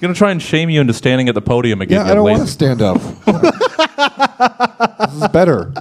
[0.00, 2.04] gonna try and shame you into standing at the podium again.
[2.04, 3.00] Yeah, I don't lazy- want to stand up.
[5.10, 5.72] this is better.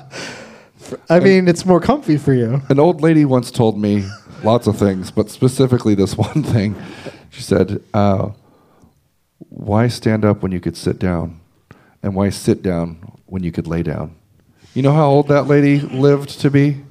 [1.09, 2.61] I mean, it's more comfy for you.
[2.69, 4.07] An old lady once told me
[4.43, 6.75] lots of things, but specifically this one thing.
[7.29, 8.29] She said, uh,
[9.49, 11.39] "Why stand up when you could sit down,
[12.03, 14.15] and why sit down when you could lay down?"
[14.73, 16.83] You know how old that lady lived to be?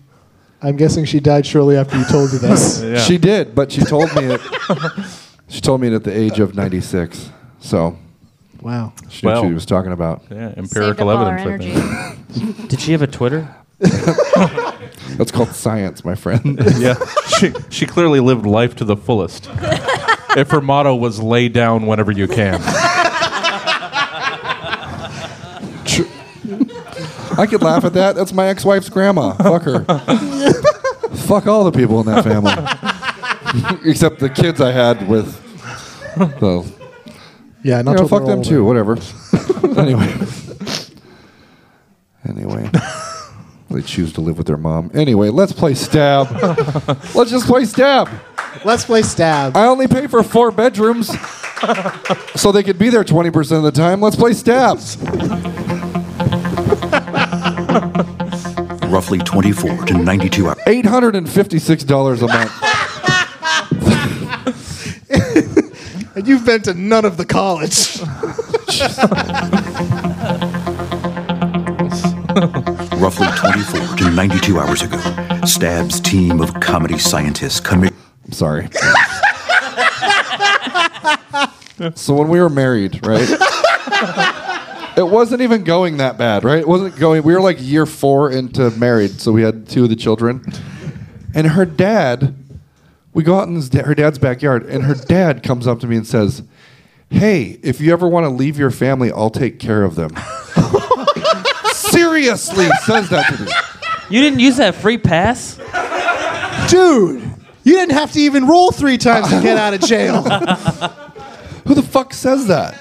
[0.63, 2.83] I'm guessing she died shortly after you told me this.
[2.83, 2.97] Yeah.
[2.97, 4.41] She did, but she told me it.
[5.49, 7.31] she told me it at the age of 96.
[7.61, 7.97] So
[8.61, 8.93] wow.
[9.09, 9.49] she knew what Well.
[9.51, 10.23] she was talking about.
[10.31, 11.77] yeah, Saved empirical up all our evidence.
[11.77, 12.53] I energy.
[12.69, 13.55] Did she have a Twitter?
[15.17, 16.61] That's called science, my friend.
[16.79, 16.95] yeah,
[17.39, 19.49] she she clearly lived life to the fullest.
[20.37, 22.61] if her motto was "lay down whenever you can,"
[27.37, 28.15] I could laugh at that.
[28.15, 29.33] That's my ex-wife's grandma.
[29.35, 29.85] Fuck her.
[31.27, 32.53] Fuck all the people in that family,
[33.85, 35.41] except the kids I had with.
[36.17, 36.71] The,
[37.63, 38.49] Yeah, not you know, fuck them older.
[38.49, 38.65] too.
[38.65, 38.99] Whatever.
[39.81, 40.15] anyway.
[42.29, 42.71] Anyway.
[43.71, 44.91] They choose to live with their mom.
[44.95, 46.31] Anyway, let's play stab.
[47.15, 48.09] let's just play stab.
[48.65, 49.57] Let's play stab.
[49.57, 51.11] I only pay for four bedrooms,
[52.37, 54.01] so they could be there 20% of the time.
[54.01, 54.79] Let's play stab.
[58.91, 60.57] Roughly 24 to 92 hours.
[60.67, 62.74] $856 a month.
[66.17, 67.99] And you've been to none of the college.
[73.01, 74.97] Roughly 24 to 92 hours ago,
[75.45, 77.99] Stab's team of comedy scientists commissioned.
[78.27, 78.69] I'm sorry.
[81.97, 83.29] so when we were married, right?
[84.97, 86.61] It wasn't even going that bad, right?
[86.61, 87.25] It wasn't going.
[87.25, 90.45] We were like year four into married, so we had two of the children.
[91.35, 92.37] And her dad,
[93.15, 95.87] we go out in his, da- her dad's backyard, and her dad comes up to
[95.87, 96.43] me and says,
[97.09, 100.11] "Hey, if you ever want to leave your family, I'll take care of them."
[101.73, 103.51] Seriously, says that to me.
[104.11, 105.57] You didn't use that free pass?
[106.69, 107.23] Dude,
[107.63, 110.23] you didn't have to even roll three times to get out of jail.
[111.67, 112.81] Who the fuck says that?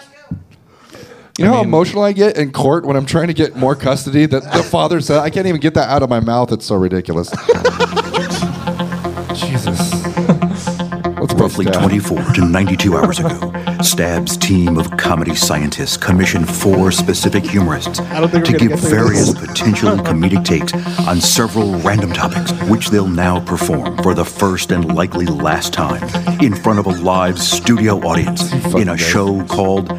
[1.38, 3.76] You know how mean- emotional I get in court when I'm trying to get more
[3.76, 6.52] custody that the father said I can't even get that out of my mouth.
[6.52, 7.32] It's so ridiculous.
[11.54, 13.54] Roughly 24 to 92 hours ago,
[13.84, 20.74] Stab's team of comedy scientists commissioned four specific humorists to give various potentially comedic takes
[21.08, 26.02] on several random topics, which they'll now perform for the first and likely last time
[26.42, 29.90] in front of a live studio audience in a show called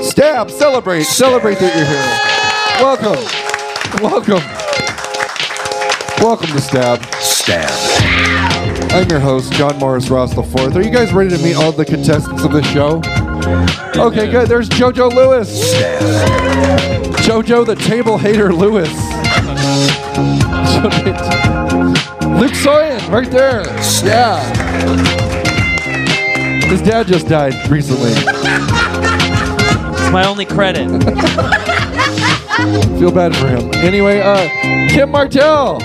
[0.00, 2.06] Stab, celebrate, celebrate that you're here.
[2.80, 3.24] Welcome,
[4.00, 4.44] welcome,
[6.22, 7.04] welcome to Stab.
[7.14, 8.35] Stab.
[8.96, 10.74] I'm your host, John Morris Ross IV.
[10.74, 13.02] Are you guys ready to meet all the contestants of this show?
[13.94, 14.48] Okay, good.
[14.48, 15.74] There's JoJo Lewis.
[17.26, 18.88] JoJo the table hater Lewis.
[22.40, 23.66] Luke Soyan, right there.
[24.02, 24.40] Yeah.
[26.64, 28.12] His dad just died recently.
[28.12, 30.88] It's my only credit.
[32.98, 33.74] Feel bad for him.
[33.74, 34.48] Anyway, uh,
[34.88, 35.80] Kim Martell.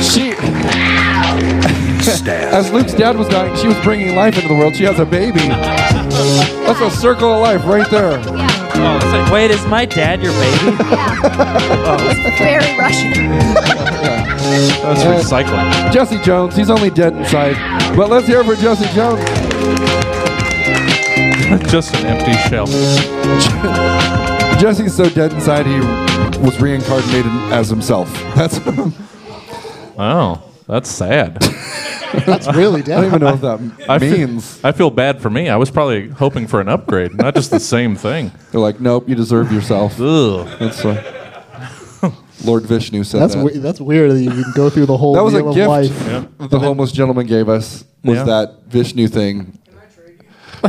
[0.00, 0.34] She,
[2.14, 2.54] Stab.
[2.54, 4.76] as Luke's dad was dying, she was bringing life into the world.
[4.76, 5.40] She has a baby.
[5.48, 8.20] That's a circle of life right there.
[8.78, 10.76] Oh, it's like, wait, is my dad your baby?
[12.36, 12.38] Yeah.
[12.38, 13.12] Very Russian.
[14.82, 15.92] That's recycling.
[15.92, 17.56] Jesse Jones, he's only dead inside.
[17.96, 19.20] But let's hear it for Jesse Jones.
[21.70, 22.66] Just an empty shell.
[24.60, 25.78] Jesse's so dead inside he
[26.40, 28.12] was reincarnated as himself.
[28.34, 28.92] That's I
[29.98, 31.38] Oh, that's sad.
[32.26, 32.98] That's really dead.
[32.98, 33.16] I don't dead.
[33.16, 34.60] even know what that I feel- means.
[34.64, 35.48] I feel bad for me.
[35.48, 38.30] I was probably hoping for an upgrade, not just the same thing.
[38.52, 40.00] They're like, nope, you deserve yourself.
[40.00, 40.48] Ugh.
[40.58, 42.12] That's uh,
[42.44, 43.44] Lord Vishnu said That's that.
[43.44, 45.64] we- that's weird that you can go through the whole That was a wheel gift
[45.64, 45.68] of
[46.08, 46.38] life.
[46.40, 46.46] Yeah.
[46.48, 48.24] the homeless gentleman gave us was Yeah.
[48.24, 49.58] that Vishnu thing.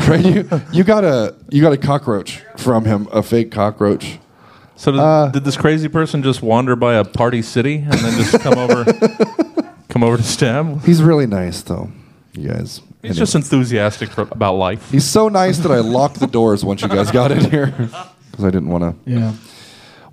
[0.08, 4.20] Right, you, you got a you got a cockroach from him, a fake cockroach.
[4.76, 8.18] So did, Uh, did this crazy person just wander by a party city and then
[8.18, 8.84] just come over,
[9.98, 10.84] come over to stab?
[10.86, 11.90] He's really nice though,
[12.34, 12.82] you guys.
[13.02, 13.18] He's Anyway.
[13.20, 14.92] just enthusiastic for, about life.
[14.92, 17.68] He's so nice that I locked the doors once you guys got in here
[18.32, 19.10] because I didn't want to.
[19.12, 19.34] Yeah.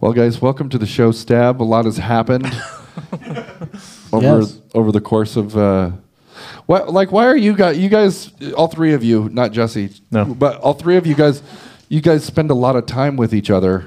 [0.01, 1.11] Well, guys, welcome to the show.
[1.13, 1.61] Stab.
[1.61, 2.47] A lot has happened
[4.13, 4.59] over Yes.
[4.75, 5.55] over the course of.
[5.57, 5.91] Uh,
[6.67, 7.77] what like why are you guys?
[7.79, 10.25] You guys, all three of you, not Jesse, No.
[10.25, 11.43] but all three of you guys,
[11.91, 13.85] you guys spend a lot of time with each other,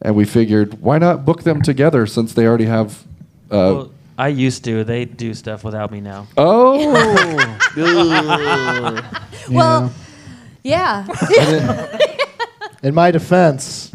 [0.00, 3.04] and we figured why not book them together since they already have.
[3.50, 3.90] Uh, Well,
[4.22, 4.84] I used to.
[4.84, 6.28] They do stuff without me now.
[6.36, 6.78] Oh,
[9.50, 9.92] Well,
[10.62, 11.06] yeah.
[12.84, 13.90] In my defense,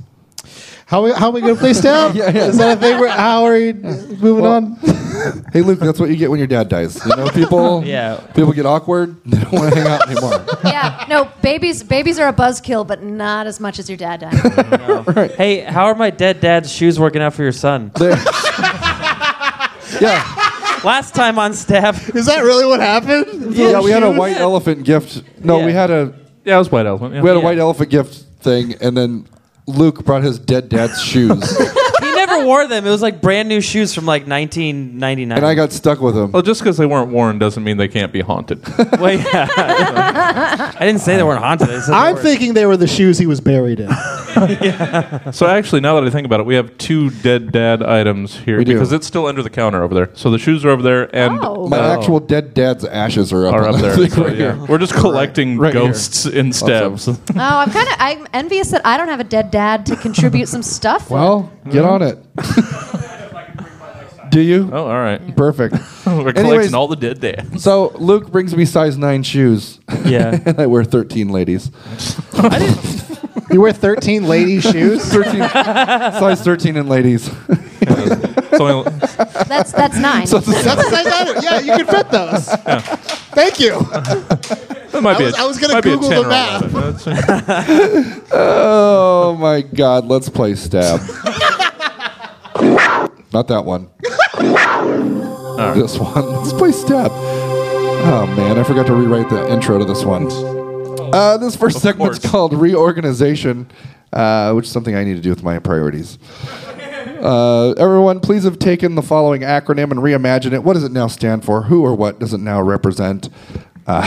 [0.85, 2.13] how we, how we gonna play stab?
[2.15, 2.45] Yeah, yeah.
[2.47, 2.99] Is that a thing?
[2.99, 4.77] Where, how are we moving Well- on?
[5.53, 7.03] hey Luke, that's what you get when your dad dies.
[7.05, 7.83] You know, people.
[7.85, 8.17] Yeah.
[8.35, 9.15] People get awkward.
[9.25, 10.45] They don't want to hang out anymore.
[10.65, 11.05] yeah.
[11.09, 15.31] No, babies babies are a buzzkill, but not as much as your dad died.
[15.31, 17.91] Hey, how are my dead dad's shoes working out for your son?
[17.97, 18.15] They-
[20.01, 20.23] yeah,
[20.83, 21.95] Last time on Stab.
[22.15, 23.55] Is that really what happened?
[23.55, 23.79] yeah.
[23.81, 25.23] We had a white elephant gift.
[25.43, 25.81] No, we Yeah.
[25.81, 26.13] had a
[26.45, 27.13] Yeah, it was White Elephant.
[27.15, 27.21] Yeah.
[27.21, 27.45] we had a Yeah.
[27.45, 29.25] white elephant gift thing, and then
[29.65, 31.65] Luke brought his dead dad's shoes, He
[32.37, 32.85] never wore them.
[32.85, 35.37] It was like brand new shoes from like 1999.
[35.37, 36.31] and I got stuck with them.
[36.31, 38.61] well, just because they weren't worn doesn't mean they can't be haunted.
[38.97, 40.71] Well, yeah.
[40.75, 41.69] I didn't say they weren't haunted.
[41.69, 43.89] I said they I'm were- thinking they were the shoes he was buried in.
[45.31, 48.57] so actually, now that I think about it, we have two dead dad items here
[48.57, 48.73] We do.
[48.73, 50.09] because it's still under the counter over there.
[50.15, 51.67] So the shoes are over there, and Oh.
[51.67, 53.95] My uh, actual dead dad's ashes are up, are on up the there.
[53.97, 54.55] thing So, right yeah.
[54.55, 54.65] here.
[54.65, 55.83] We're just collecting Right here.
[55.83, 57.07] ghosts in stabs.
[57.07, 57.21] Awesome.
[57.35, 60.47] Oh, I'm kind of I'm envious that I don't have a dead dad to contribute
[60.47, 61.09] some stuff.
[61.17, 62.17] Well, get on it.
[64.29, 64.69] Do you?
[64.73, 65.35] Oh, all right.
[65.37, 65.73] Perfect.
[66.05, 67.63] We're collecting Anyways- all the dead dads.
[67.63, 70.39] So Luke brings me size nine shoes, Yeah.
[70.45, 71.71] and I wear thirteen ladies.
[73.49, 75.01] You wear 13 ladies' shoes?
[75.05, 77.29] 13, size thirteen in ladies.
[77.79, 80.27] It's That's that's nine.
[80.27, 81.35] So it's a That's a size item.
[81.41, 82.45] Yeah, you can fit those.
[83.33, 83.79] Thank you.
[83.79, 86.25] that might I be was- a- I was gonna might be a Google 10 the
[86.25, 86.73] or math.
[86.73, 87.45] 11.
[87.45, 90.05] That's- Oh my God!
[90.07, 90.99] Let's play stab.
[93.37, 93.87] Not that one.
[95.75, 96.25] This one.
[96.35, 97.11] Let's play stab.
[97.11, 100.27] Oh man, I forgot to rewrite the intro to this one.
[101.13, 102.31] Uh, this first Of segment's course.
[102.31, 103.69] called reorganization,
[104.13, 106.17] uh, which is something I need to do with my priorities.
[107.17, 110.63] Uh, everyone, please have taken the following acronym and reimagine it.
[110.63, 111.63] What does it now stand for?
[111.63, 113.29] Who or what does it now represent?
[113.87, 114.03] Uh,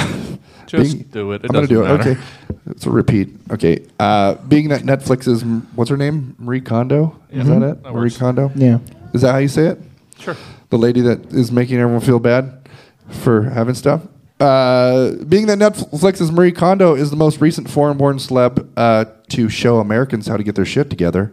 [0.67, 1.45] Just do it.
[1.45, 1.89] It I'm going to do it.
[1.89, 2.21] doesn't Okay.
[2.67, 3.31] It's a repeat.
[3.51, 3.85] Okay.
[3.99, 5.43] Uh, being that Netflix is,
[5.75, 6.37] what's her name?
[6.39, 7.19] Marie Kondo?
[7.31, 7.83] Is that it?
[7.83, 8.17] That Marie works.
[8.17, 8.53] Kondo?
[8.55, 8.79] Yeah.
[9.13, 9.79] Is that how you say it?
[10.19, 10.37] Sure.
[10.71, 12.69] The lady that is making everyone feel bad
[13.09, 14.03] for having stuff?
[14.39, 19.81] Uh, being that Netflix's Marie Kondo is the most recent foreign-born celeb uh, to show
[19.81, 21.33] Americans how to get their shit together,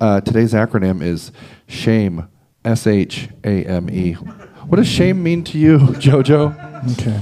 [0.00, 1.30] uh, today's acronym is
[1.66, 2.28] SHAME.
[2.64, 4.12] S H A M E.
[4.12, 7.00] What does shame mean to you, JoJo?
[7.00, 7.20] Okay.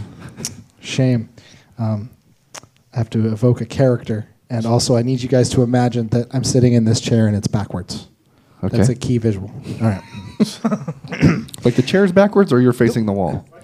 [0.80, 1.28] Shame.
[1.78, 2.10] Um,
[2.92, 4.28] I have to evoke a character.
[4.48, 7.36] And also, I need you guys to imagine that I'm sitting in this chair and
[7.36, 8.08] it's backwards.
[8.66, 8.76] Okay.
[8.78, 9.50] That's a key visual.
[9.80, 10.02] All right.
[11.64, 13.46] Like the chair's backwards, or you're facing the wall?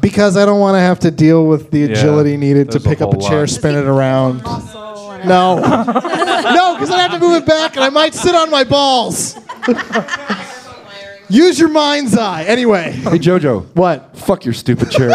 [0.00, 2.86] Because I don't want to have to deal with the Yeah, agility needed to there's
[2.86, 3.50] a pick up a whole chair, lot.
[3.50, 4.42] spin it around.
[4.42, 5.58] No.
[5.60, 9.36] no, because I have to move it back and I might sit on my balls.
[11.28, 12.42] Use your mind's eye.
[12.44, 13.64] Anyway, Hey, JoJo.
[13.76, 14.16] what?
[14.16, 15.10] Fuck your stupid chair.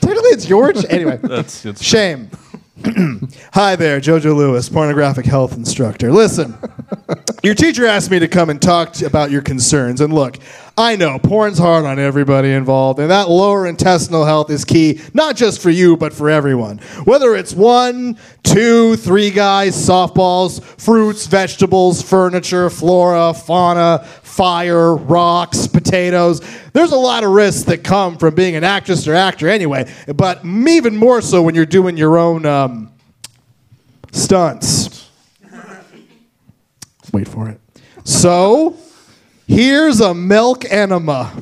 [0.00, 2.30] Technically, it's your ch- Anyway, That's it's shame.
[3.52, 6.10] Hi there, Jojo Lewis, pornographic health instructor.
[6.10, 6.56] Listen,
[7.42, 10.00] your teacher asked me to come and talk about your concerns.
[10.00, 10.38] And look,
[10.76, 15.36] I know porn's hard on everybody involved, and that lower intestinal health is key, not
[15.36, 16.78] just for you, but for everyone.
[17.04, 26.40] Whether it's one, two, three guys, softballs, fruits, vegetables, furniture, flora, fauna, fire, rocks, potatoes.
[26.72, 30.44] There's a lot of risks that come from being an actress or actor anyway, but
[30.44, 32.92] even more so when you're doing your own um,
[34.12, 35.10] stunts.
[37.12, 37.60] Wait for it.
[38.04, 38.76] So,
[39.50, 41.32] here's a milk enema.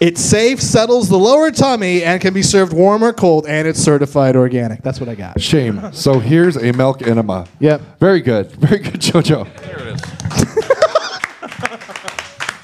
[0.00, 3.78] It's safe, settles the lower tummy, and can be served warm or cold, and it's
[3.78, 4.82] certified organic.
[4.82, 5.40] That's what I got.
[5.40, 5.92] Shame.
[5.92, 7.46] So here's a milk enema.
[7.60, 8.00] Yep.
[8.00, 8.50] Very good.
[8.56, 9.56] Very good, JoJo.
[9.58, 10.00] There it is.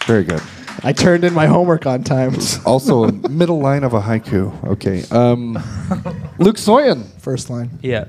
[0.07, 0.43] Very good.
[0.83, 2.35] I turned in my homework on time.
[2.67, 4.53] Also, a middle line of a haiku.
[4.73, 5.05] Okay.
[5.13, 5.53] Um,
[6.39, 7.05] Luke Soyan.
[7.21, 7.71] First line.
[7.83, 8.07] Yeah.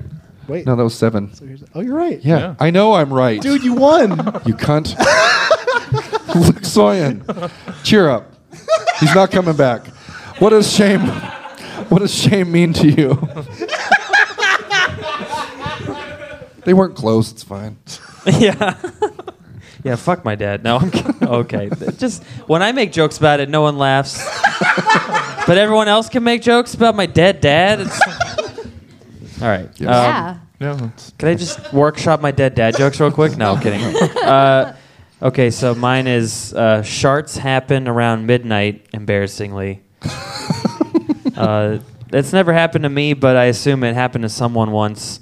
[0.50, 0.66] Wait.
[0.66, 1.32] No, that was seven.
[1.74, 2.22] Oh, you're right.
[2.24, 2.54] Yeah, Yeah.
[2.58, 3.40] I know I'm right.
[3.40, 4.10] Dude, you won.
[4.46, 4.96] You cunt.
[6.34, 7.50] Luke Soyan.
[7.84, 8.32] Cheer up.
[8.98, 9.86] He's not coming back.
[10.38, 11.02] What does shame
[11.90, 13.14] what does shame mean to you?
[16.64, 17.78] they weren't close, it's fine.
[18.38, 18.78] yeah.
[19.82, 20.62] yeah, fuck my dad.
[20.62, 21.26] No, I'm kidding.
[21.26, 21.70] Okay.
[21.98, 24.24] Just when I make jokes about it, no one laughs.
[25.46, 27.80] but everyone else can make jokes about my dead dad.
[27.80, 28.00] It's...
[29.40, 29.64] All right.
[29.80, 30.38] Um, yeah.
[30.58, 30.84] yeah.
[30.88, 33.36] It's, Can I just workshop my dead dad jokes real quick?
[33.36, 33.80] No, I'm kidding.
[34.18, 34.76] Uh,
[35.22, 39.82] okay, so mine is uh, sharts happen around midnight, embarrassingly.
[41.36, 41.78] uh,
[42.10, 45.20] that's never happened to me, but I assume it happened to someone once.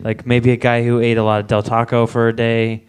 [0.00, 2.84] Like maybe a guy who ate a lot of Del Taco for a day,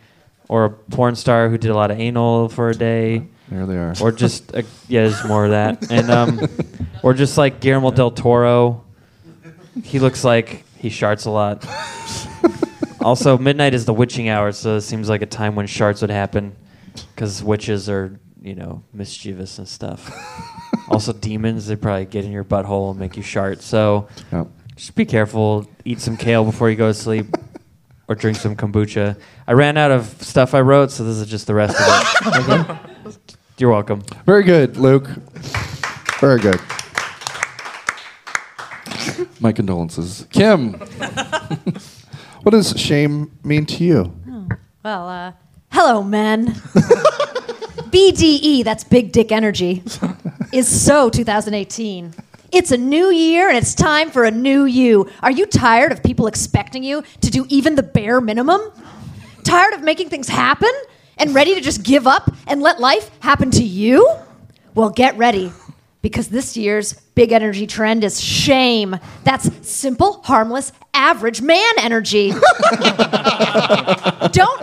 [0.47, 3.77] or a porn star who did a lot of anal for a day, There they
[3.77, 3.93] are.
[3.99, 6.39] or just uh, yeah, there's more of that, and um,
[7.03, 8.85] or just like Guillermo del Toro.
[9.83, 11.65] He looks like he sharts a lot.
[13.01, 16.09] also, midnight is the witching hour, so it seems like a time when sharts would
[16.09, 16.55] happen,
[17.15, 20.09] because witches are you know mischievous and stuff.
[20.89, 23.61] also, demons they probably get in your butthole and make you shart.
[23.61, 24.47] So Yep.
[24.75, 25.67] just be careful.
[25.85, 27.27] Eat some kale before you go to sleep,
[28.07, 29.17] or drink some kombucha.
[29.47, 31.75] I ran out of stuff I wrote, so this is just the rest
[32.25, 33.17] of it.
[33.57, 34.01] You're welcome.
[34.25, 35.07] Very good, Luke.
[36.21, 36.59] Very good.
[39.39, 40.27] My condolences.
[40.31, 40.73] Kim,
[42.43, 44.13] what does shame mean to you?
[44.83, 45.31] Well, uh,
[45.71, 46.47] hello, men.
[47.89, 49.83] BDE, that's big dick energy,
[50.51, 52.13] is so 2018.
[52.51, 55.09] It's a new year and it's time for a new you.
[55.21, 58.61] Are you tired of people expecting you to do even the bare minimum?
[59.43, 60.71] Tired of making things happen
[61.17, 64.09] and ready to just give up and let life happen to you?
[64.75, 65.51] Well, get ready
[66.01, 68.97] because this year's big energy trend is shame.
[69.23, 72.29] That's simple, harmless, average man energy.
[72.31, 72.41] Don't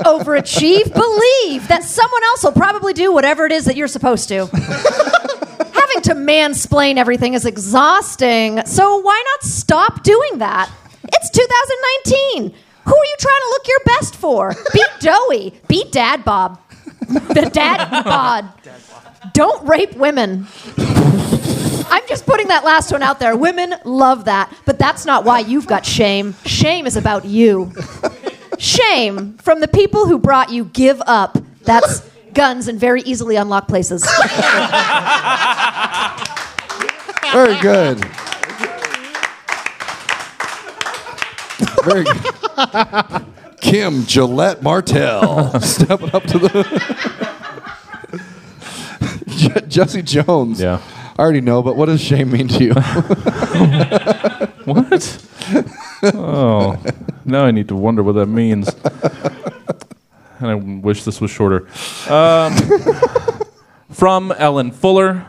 [0.05, 0.93] overachieve.
[0.95, 4.47] Believe that someone else will probably do whatever it is that you're supposed to.
[4.47, 8.65] Having to mansplain everything is exhausting.
[8.65, 10.71] So why not stop doing that?
[11.05, 12.55] It's 2019.
[12.85, 14.55] Who are you trying to look your best for?
[14.73, 15.53] Beat Doughy.
[15.69, 16.61] Beat Dad Bob.
[17.09, 18.49] The Dad Bod.
[19.33, 20.47] Don't rape women.
[21.89, 23.37] I'm just putting that last one out there.
[23.37, 26.35] Women love that, but that's not why you've got shame.
[26.45, 27.73] Shame is about you.
[28.59, 31.39] Shame from the people who brought you give up.
[31.63, 32.01] That's
[32.33, 34.03] guns and very easily unlocked places.
[37.33, 38.05] Very good.
[41.85, 43.27] Very good.
[43.61, 47.37] Kim Gillette Martell stepping up to the.
[49.37, 50.61] Je- Jesse Jones.
[50.61, 50.81] Yeah.
[51.19, 52.75] I already know, but what does shame mean to you?
[54.67, 55.25] What?
[56.03, 56.77] oh,
[57.25, 58.69] now I need to wonder what that means.
[60.41, 61.69] And I wish this was shorter.
[62.11, 62.53] Um,
[63.93, 65.25] from Ellen Fuller,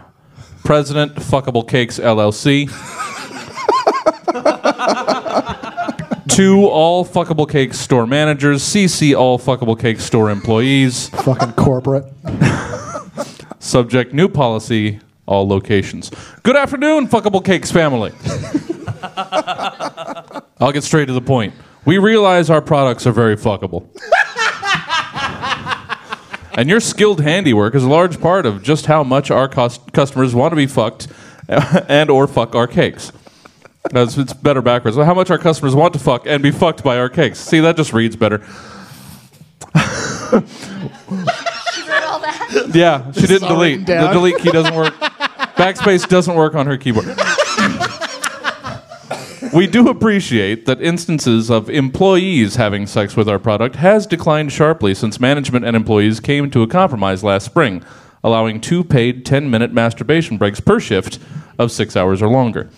[0.65, 2.67] President, Fuckable Cakes LLC.
[6.29, 11.09] to all Fuckable Cakes store managers, CC all Fuckable Cakes store employees.
[11.09, 12.05] Fucking corporate.
[13.67, 16.09] Subject new policy, all locations.
[16.43, 18.13] Good afternoon, Fuckable Cakes family.
[20.61, 21.53] I'll get straight to the point.
[21.83, 23.85] We realize our products are very fuckable.
[26.57, 30.33] and your skilled handiwork is a large part of just how much our cus- customers
[30.33, 31.09] want to be fucked
[31.49, 33.11] and or fuck our cakes.
[33.91, 34.95] That's, it's better backwards.
[34.95, 37.39] How much our customers want to fuck and be fucked by our cakes.
[37.39, 38.47] See, that just reads better.
[42.73, 43.85] Yeah, she didn't delete.
[43.85, 44.93] The delete key doesn't work.
[45.57, 47.07] Backspace doesn't work on her keyboard.
[49.53, 54.93] we do appreciate that instances of employees having sex with our product has declined sharply
[54.93, 57.83] since management and employees came to a compromise last spring,
[58.23, 61.19] allowing two paid 10-minute masturbation breaks per shift
[61.57, 62.69] of 6 hours or longer.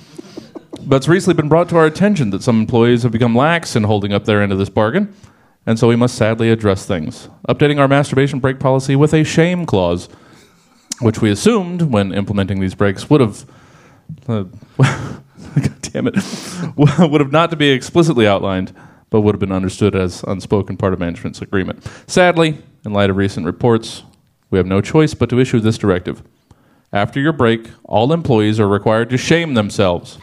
[0.85, 3.83] But it's recently been brought to our attention that some employees have become lax in
[3.83, 5.13] holding up their end of this bargain,
[5.65, 7.29] and so we must sadly address things.
[7.47, 10.09] Updating our masturbation break policy with a shame clause,
[11.01, 13.45] which we assumed when implementing these breaks would have.
[14.27, 14.43] Uh,
[14.77, 16.15] God damn it.
[16.75, 18.73] would have not to be explicitly outlined,
[19.09, 21.85] but would have been understood as unspoken part of management's agreement.
[22.07, 24.03] Sadly, in light of recent reports,
[24.49, 26.23] we have no choice but to issue this directive.
[26.91, 30.17] After your break, all employees are required to shame themselves.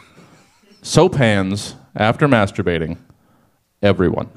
[0.81, 2.97] Soap hands after masturbating.
[3.81, 4.29] Everyone.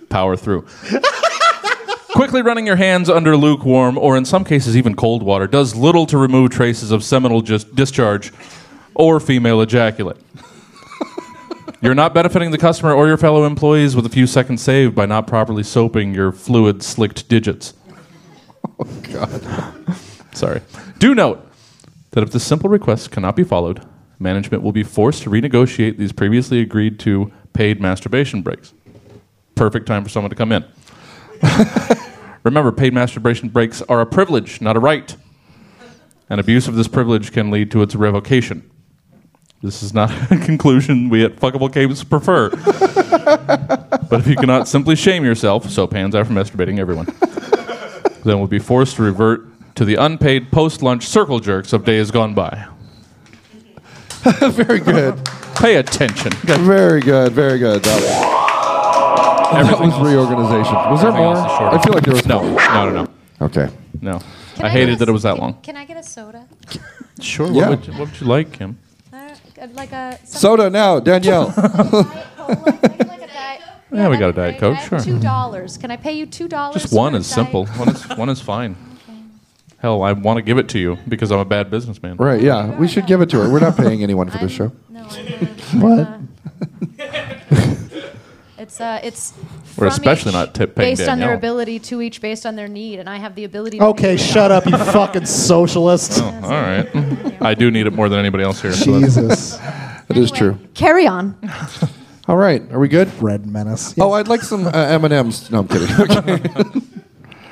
[0.10, 0.66] Power through.
[2.14, 6.06] Quickly running your hands under lukewarm, or in some cases even cold water, does little
[6.08, 8.34] to remove traces of seminal dis- discharge
[8.96, 10.18] or female ejaculate.
[11.82, 15.06] You're not benefiting the customer or your fellow employees with a few seconds saved by
[15.06, 17.74] not properly soaping your fluid slicked digits.
[18.82, 19.96] Oh, God.
[20.34, 20.62] Sorry.
[21.00, 21.46] Do note
[22.12, 23.86] that if this simple request cannot be followed,
[24.20, 28.74] management will be forced to renegotiate these previously agreed to paid masturbation breaks.
[29.56, 30.66] Perfect time for someone to come in.
[32.44, 35.16] Remember, paid masturbation breaks are a privilege, not a right.
[36.30, 38.70] And abuse of this privilege can lead to its revocation.
[39.62, 42.50] This is not a conclusion we at Fuckable Cakes prefer.
[44.10, 47.06] but if you cannot simply shame yourself, so pans hands after masturbating, everyone.
[48.24, 52.10] then we'll be forced to revert to the unpaid post lunch circle jerks of days
[52.12, 52.68] gone by.
[54.52, 55.18] very good.
[55.56, 56.32] Pay attention.
[56.44, 57.32] Very good.
[57.34, 57.84] Very good.
[57.84, 58.02] That,
[59.66, 60.74] that was reorganization.
[60.76, 61.36] Was there more?
[61.36, 61.78] else is shorter.
[61.78, 62.60] I feel like there was no, more.
[62.62, 63.08] no, no, no,
[63.46, 63.70] Okay.
[64.02, 64.20] no.
[64.56, 65.54] Can I hated a- that it was that can- long.
[65.62, 66.46] Can I get a soda?
[67.22, 67.48] Sure.
[67.48, 67.70] What, Yeah.
[67.70, 68.78] would you, what would you like, Kim?
[69.62, 71.50] Uh, like a Soda now, Danielle.
[71.56, 72.56] Diet Cola?
[72.56, 73.62] Can I get like a diet-
[73.92, 74.60] Yeah, we got a Diet.
[74.60, 75.00] Coke, sure.
[75.00, 75.78] Two dollars.
[75.78, 76.82] Can I pay you two dollars?
[76.82, 77.66] Just one is simple.
[77.66, 78.76] One is one is fine.
[79.80, 82.18] Hell, I want to give it to you because I'm a bad businessman.
[82.18, 82.78] right, yeah.
[82.78, 83.50] We should give it to her.
[83.50, 84.72] We're not paying anyone for this show.
[84.90, 86.20] No, I'm not.
[86.60, 87.79] What?
[88.60, 89.34] It's uh, it's.
[89.38, 91.38] We're from especially each not tip- paying based on their Danielle.
[91.38, 93.80] ability to each based on their need, and I have the ability.
[93.80, 96.20] to Okay, pay shut up, you fucking socialist.
[96.22, 96.88] Oh, all right.
[97.42, 98.74] I do need it more than anybody else here.
[98.74, 99.60] so that's- Jesus.
[100.10, 100.58] It is true.
[100.74, 101.38] Carry on.
[102.28, 102.62] All right.
[102.72, 103.10] Are we good?
[103.22, 103.94] Red menace.
[104.00, 105.52] Oh, I'd like some uh, M&Ms.
[105.52, 105.88] No, I'm kidding.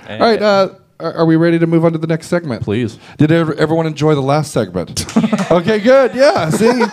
[0.08, 0.14] Okay.
[0.14, 0.42] All right.
[0.42, 2.64] Uh, are, are we ready to move on to the next segment?
[2.64, 2.98] Please.
[3.18, 5.06] Did ever, everyone enjoy the last segment?
[5.52, 6.16] okay, good.
[6.16, 6.84] Yeah, see?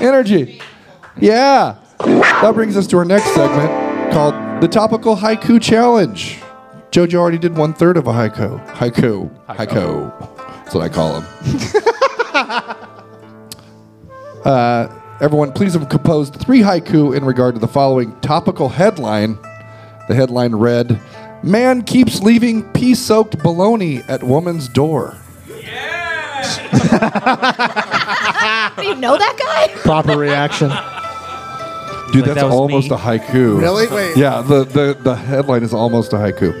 [0.00, 0.60] Energy.
[1.20, 1.76] Yeah.
[2.04, 6.38] That brings us to our next segment called the Topical Haiku Challenge.
[6.90, 8.64] Jojo already did one third of a haiku.
[8.74, 9.30] Haiku.
[9.46, 10.12] Haiku.
[10.64, 11.26] That's what I call them.
[14.44, 19.38] uh, everyone, please have composed three haiku in regard to the following topical headline.
[20.06, 21.00] The headline read
[21.42, 25.16] Man keeps leaving pea soaked baloney at woman's door.
[25.48, 26.42] Yeah!
[28.76, 29.80] Do you know that guy?
[29.80, 30.70] Proper reaction.
[32.14, 32.96] Dude, Like that's that almost me?
[32.96, 33.60] a haiku.
[33.60, 33.86] Really?
[33.88, 34.16] Wait.
[34.16, 36.54] Yeah, the, the, the headline is almost a haiku.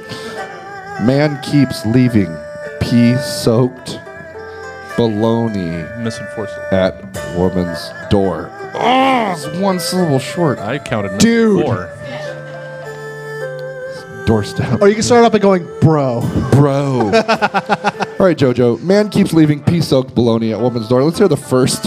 [1.06, 2.34] Man keeps leaving
[2.80, 3.98] pea soaked
[4.96, 6.54] baloney Misenforced.
[6.72, 6.94] at
[7.36, 8.50] woman's door.
[8.74, 10.58] Oh, it's one syllable short.
[10.58, 11.62] I counted Dude.
[11.64, 11.90] four.
[14.26, 14.80] Doorstep.
[14.80, 16.20] Or you can start off by going, bro.
[16.52, 16.98] Bro.
[17.06, 17.10] All
[18.26, 18.80] right, JoJo.
[18.82, 21.02] Man keeps leaving pea soaked baloney at woman's door.
[21.04, 21.86] Let's hear the first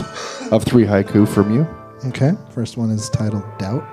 [0.51, 1.67] of three haiku from you.
[2.07, 2.31] Okay.
[2.51, 3.83] First one is titled Doubt.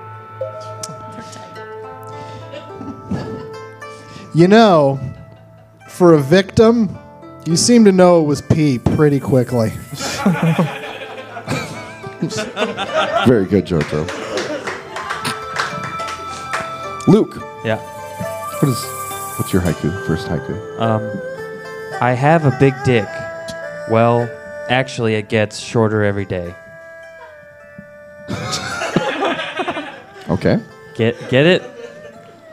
[4.35, 4.99] You know,
[5.89, 6.97] for a victim,
[7.47, 9.69] you seem to know it was pee pretty quickly.
[13.27, 14.23] Very good, JoJo.
[17.07, 17.77] Luke, Yeah.
[18.61, 18.83] what is
[19.39, 20.07] what's your haiku?
[20.07, 20.81] First haiku.
[20.81, 21.03] Um,
[22.01, 23.07] I have a big dick.
[23.91, 24.29] Well,
[24.71, 26.55] actually, it gets shorter every day.
[30.31, 30.59] Okay.
[30.97, 31.63] Get get it?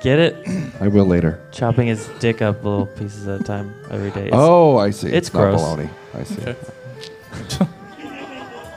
[0.02, 0.36] Get it?
[0.82, 1.40] I will later.
[1.52, 4.28] Chopping his dick up little pieces at a time every day.
[4.28, 5.08] It's- oh, I see.
[5.08, 5.62] it's not gross.
[5.62, 5.90] bologna.
[6.14, 6.44] I see.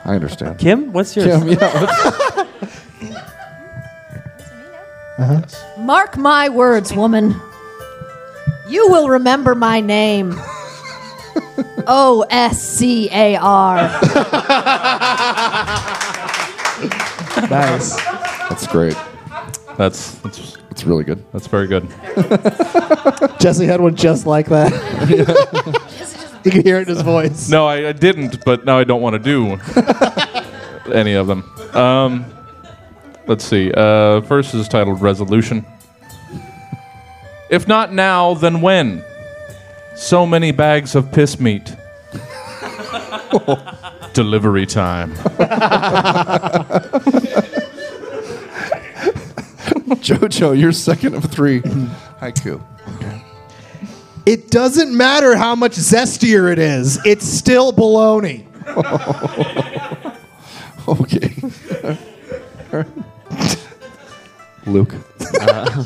[0.05, 0.59] I understand.
[0.59, 1.27] Kim, what's yours?
[1.27, 3.19] Kim, yeah, what's-
[5.19, 5.43] uh-huh.
[5.81, 7.35] Mark my words, woman.
[8.69, 10.35] You will remember my name.
[11.87, 13.79] O S C A R.
[17.51, 17.97] Nice.
[18.49, 18.97] that's great.
[19.77, 21.25] That's that's It's really good.
[21.33, 21.89] that's very good.
[23.41, 24.73] Jesse had one just like that.
[26.45, 27.49] you can hear it in his voice.
[27.49, 29.59] No, I, I didn't, but now I don't want to do
[30.93, 31.43] any of them.
[31.75, 32.25] Um,
[33.27, 33.73] let's see.
[33.73, 35.65] Uh, first is titled Resolution.
[37.51, 39.05] If not now, then when?
[39.97, 41.75] So many bags of piss meat.
[44.15, 45.13] Delivery time.
[50.05, 51.61] Jojo, you're second of three.
[51.61, 52.63] Haiku.
[54.27, 58.47] It doesn't matter how much zestier it is, it's still baloney.
[60.87, 61.33] Okay.
[64.67, 64.95] Luke.
[65.41, 65.85] Uh,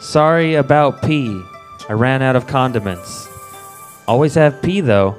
[0.00, 1.42] sorry about pee.
[1.88, 3.26] I ran out of condiments.
[4.06, 5.16] Always have pee though.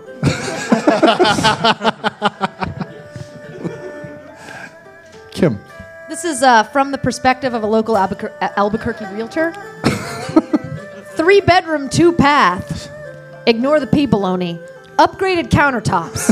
[5.31, 5.60] Kim.
[6.08, 9.53] This is uh, from the perspective of a local Albuquer- Albuquerque realtor.
[11.15, 12.89] Three bedroom, two path.
[13.45, 14.60] Ignore the pea baloney.
[14.97, 16.31] Upgraded countertops.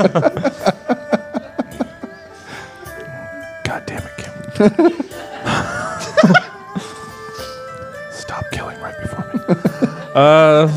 [3.64, 5.09] God damn it, Kim.
[10.14, 10.68] Uh,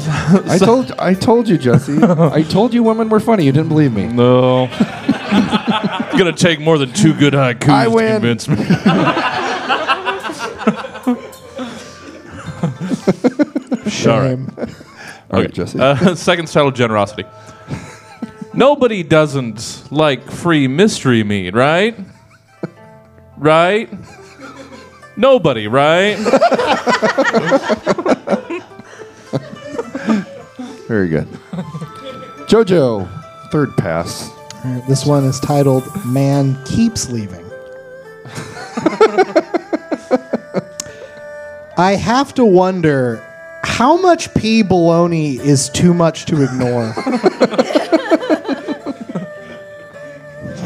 [0.47, 1.97] I told I told you, Jesse.
[2.03, 3.45] I told you women were funny.
[3.45, 4.07] You didn't believe me.
[4.07, 4.67] no.
[4.71, 8.11] it's gonna take more than two good haikus I to win.
[8.21, 8.57] convince me.
[13.89, 14.51] Shame.
[15.31, 15.79] All right, Jesse.
[15.79, 17.23] Uh, second title, generosity.
[18.53, 21.97] Nobody doesn't like free mystery meat, right?
[23.37, 23.89] Right?
[25.17, 26.17] Nobody, right?
[31.03, 31.27] Very good.
[32.47, 33.09] JoJo,
[33.51, 34.29] third pass.
[34.63, 37.43] All right, this one is titled Man Keeps Leaving.
[41.77, 43.21] I have to wonder
[43.63, 46.93] how much pea baloney is too much to ignore.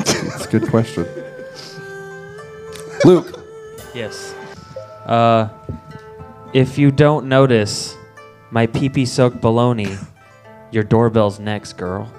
[0.06, 1.08] That's a good question.
[3.06, 3.44] Luke,
[3.96, 4.36] Yes.
[5.08, 5.50] Uh,
[6.54, 7.96] if you don't notice
[8.52, 9.98] my pee pee soaked baloney,
[10.72, 12.12] your doorbell's next, girl.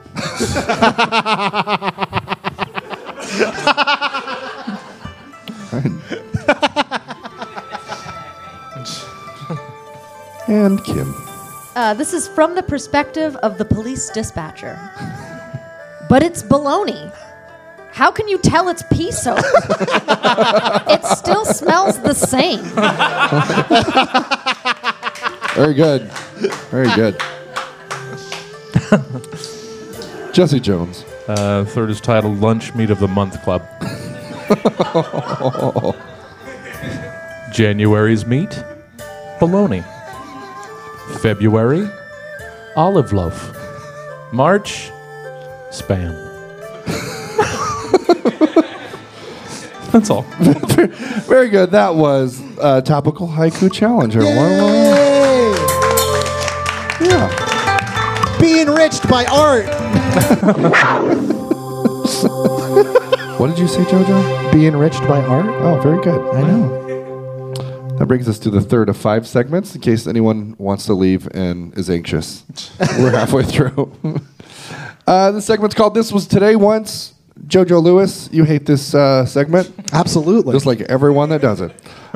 [10.48, 11.14] and Kim.
[11.76, 14.78] Uh, this is from the perspective of the police dispatcher.
[16.08, 17.14] but it's baloney.
[17.92, 19.42] How can you tell it's pea soaked?
[19.44, 22.62] it still smells the same.
[25.54, 26.02] Very good.
[26.70, 27.20] Very good.
[30.32, 31.04] Jesse Jones.
[31.26, 33.62] Uh, third is titled Lunch Meat of the Month Club.
[37.52, 38.62] January's meat,
[39.40, 39.82] bologna.
[41.20, 41.88] February,
[42.76, 43.54] olive loaf.
[44.32, 44.90] March,
[45.70, 46.14] spam.
[49.92, 50.22] That's all.
[51.26, 51.70] Very good.
[51.72, 54.16] That was uh, topical haiku challenge.
[54.16, 54.46] everyone.
[57.00, 57.47] Yeah.
[58.40, 59.66] Be enriched by art.
[63.38, 64.52] What did you say, JoJo?
[64.52, 65.46] Be enriched by art?
[65.46, 66.20] Oh, very good.
[66.34, 67.54] I know.
[67.96, 71.28] That brings us to the third of five segments, in case anyone wants to leave
[71.32, 72.42] and is anxious.
[72.98, 73.92] We're halfway through.
[75.06, 77.14] uh, the segment's called "This Was Today Once."
[77.46, 80.52] JoJo Lewis, you hate this uh, segment, Absolutely.
[80.52, 81.72] just like everyone that does it.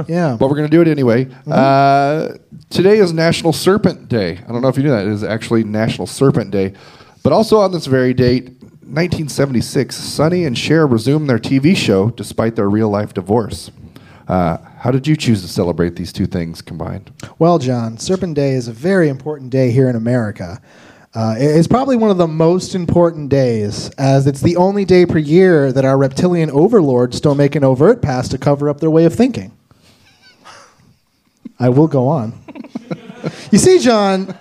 [0.06, 0.36] yeah.
[0.40, 1.28] But we're going to do it anyway.
[1.50, 2.34] Uh,
[2.70, 4.38] today is National Serpent Day.
[4.38, 5.06] I don't know if you knew that.
[5.06, 6.74] It is actually National Serpent Day.
[7.22, 8.48] But also on this very date,
[8.92, 13.70] 1976, Sonny and Cher resumed their TV show despite their real life divorce.
[14.28, 17.10] Uh, how did you choose to celebrate these two things combined?
[17.38, 20.60] Well, John, Serpent Day is a very important day here in America.
[21.14, 25.18] Uh, it's probably one of the most important days, as it's the only day per
[25.18, 29.04] year that our reptilian overlords don't make an overt pass to cover up their way
[29.04, 29.52] of thinking.
[31.60, 32.32] I will go on.
[33.50, 34.34] you see, John,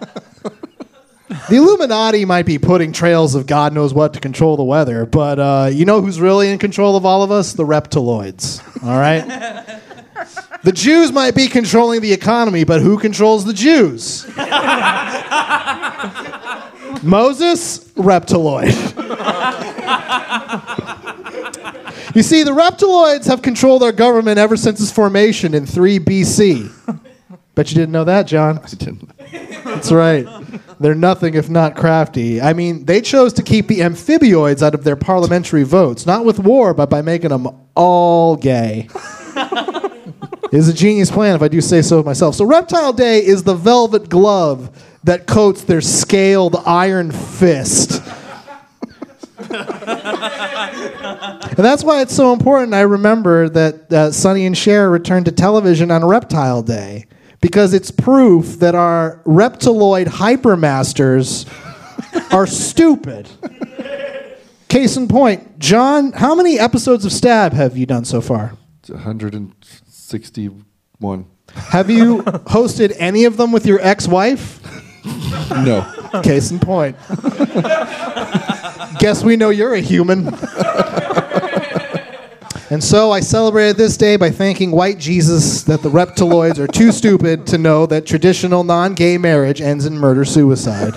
[1.49, 5.39] the Illuminati might be putting trails of God knows what to control the weather, but
[5.39, 7.51] uh, you know who's really in control of all of us?
[7.51, 8.61] The reptiloids.
[8.81, 9.81] All right?
[10.63, 14.25] The Jews might be controlling the economy, but who controls the Jews?
[17.03, 18.67] Moses, reptiloid.
[22.15, 26.99] you see, the reptiloids have controlled our government ever since its formation in 3 BC.
[27.55, 28.59] Bet you didn't know that, John.
[28.59, 29.09] I didn't.
[29.65, 30.25] That's right.
[30.79, 32.41] They're nothing if not crafty.
[32.41, 36.39] I mean, they chose to keep the amphibioids out of their parliamentary votes, not with
[36.39, 38.87] war, but by making them all gay.
[40.51, 42.35] is a genius plan, if I do say so myself.
[42.35, 44.69] So, Reptile Day is the velvet glove
[45.03, 48.01] that coats their scaled iron fist.
[49.39, 49.49] and
[51.57, 52.73] that's why it's so important.
[52.73, 57.07] I remember that uh, Sonny and Cher returned to television on Reptile Day
[57.41, 61.47] because it's proof that our reptiloid hypermasters
[62.31, 63.27] are stupid.
[64.69, 68.53] Case in point, John, how many episodes of Stab have you done so far?
[68.87, 71.25] 161.
[71.53, 74.59] Have you hosted any of them with your ex-wife?
[75.51, 75.85] No.
[76.23, 76.97] Case in point.
[78.99, 80.27] Guess we know you're a human.
[82.69, 86.91] and so I celebrated this day by thanking white Jesus that the reptiloids are too
[86.91, 90.93] stupid to know that traditional non gay marriage ends in murder suicide,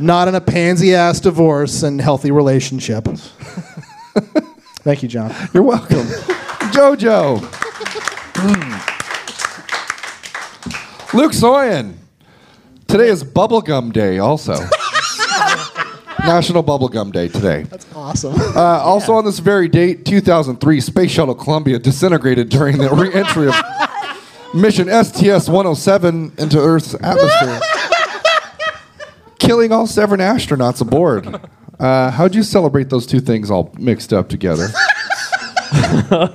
[0.00, 3.04] not in a pansy ass divorce and healthy relationship.
[4.82, 5.34] Thank you, John.
[5.52, 6.06] You're welcome.
[6.72, 7.40] JoJo.
[11.12, 11.99] Luke Soyan.
[12.90, 14.54] Today is Bubblegum Day, also.
[16.26, 17.62] National Bubblegum Day today.
[17.62, 18.34] That's awesome.
[18.34, 23.54] Uh, also on this very date, 2003, Space Shuttle Columbia disintegrated during the re-entry of
[24.60, 27.60] mission STS-107 into Earth's atmosphere,
[29.38, 31.40] killing all seven astronauts aboard.
[31.78, 34.66] Uh, how'd you celebrate those two things all mixed up together?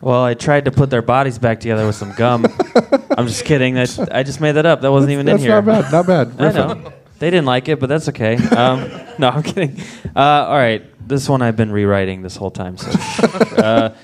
[0.00, 2.46] Well, I tried to put their bodies back together with some gum.
[3.10, 3.74] I'm just kidding.
[3.74, 4.80] That I just made that up.
[4.80, 5.60] That wasn't even in That's here.
[5.60, 5.92] not bad.
[5.92, 6.40] Not bad.
[6.40, 6.92] I know.
[7.18, 8.36] They didn't like it, but that's okay.
[8.36, 9.78] Um, no, I'm kidding.
[10.16, 12.78] Uh, all right, this one I've been rewriting this whole time.
[12.78, 12.90] So,
[13.58, 13.94] uh,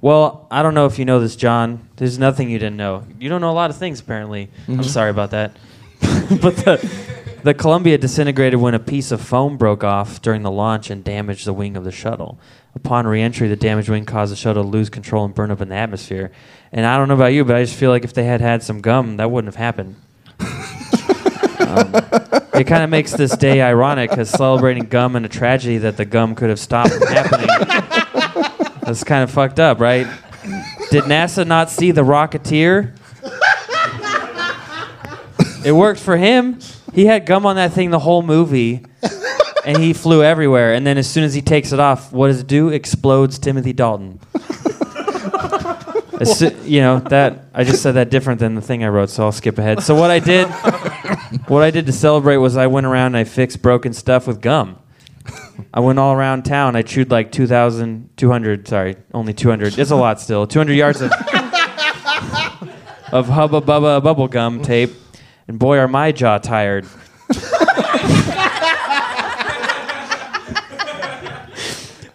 [0.00, 1.88] Well, I don't know if you know this, John.
[1.96, 3.04] There's nothing you didn't know.
[3.18, 4.46] You don't know a lot of things, apparently.
[4.62, 4.78] Mm-hmm.
[4.78, 5.56] I'm sorry about that.
[6.00, 6.90] but the,
[7.42, 11.46] the Columbia disintegrated when a piece of foam broke off during the launch and damaged
[11.46, 12.38] the wing of the shuttle.
[12.74, 15.68] Upon reentry, the damaged wing caused the shuttle to lose control and burn up in
[15.68, 16.30] the atmosphere.
[16.72, 18.62] And I don't know about you, but I just feel like if they had had
[18.62, 19.96] some gum, that wouldn't have happened.
[21.60, 21.94] Um,
[22.54, 26.04] it kind of makes this day ironic because celebrating gum and a tragedy that the
[26.04, 27.46] gum could have stopped from happening.
[28.82, 30.06] That's kind of fucked up, right?
[30.90, 32.96] Did NASA not see the Rocketeer?
[35.64, 36.58] It worked for him.
[36.92, 38.84] He had gum on that thing the whole movie,
[39.64, 40.74] and he flew everywhere.
[40.74, 42.68] And then as soon as he takes it off, what does it do?
[42.68, 44.20] Explodes Timothy Dalton.
[46.64, 49.32] You know that I just said that different than the thing I wrote, so I'll
[49.32, 49.82] skip ahead.
[49.82, 50.48] So what I did,
[51.48, 54.42] what I did to celebrate was I went around and I fixed broken stuff with
[54.42, 54.78] gum.
[55.72, 56.76] I went all around town.
[56.76, 59.78] I chewed like 2,200, sorry, only 200.
[59.78, 60.46] It's a lot still.
[60.46, 61.10] 200 yards of,
[63.12, 64.90] of Hubba Bubba bubble gum tape.
[65.48, 66.84] And boy, are my jaw tired.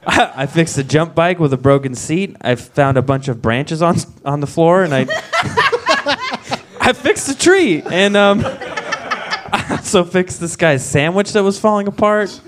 [0.07, 2.35] I fixed a jump bike with a broken seat.
[2.41, 5.07] I found a bunch of branches on on the floor, and I
[6.79, 11.87] I fixed a tree, and um, I also fixed this guy's sandwich that was falling
[11.87, 12.39] apart.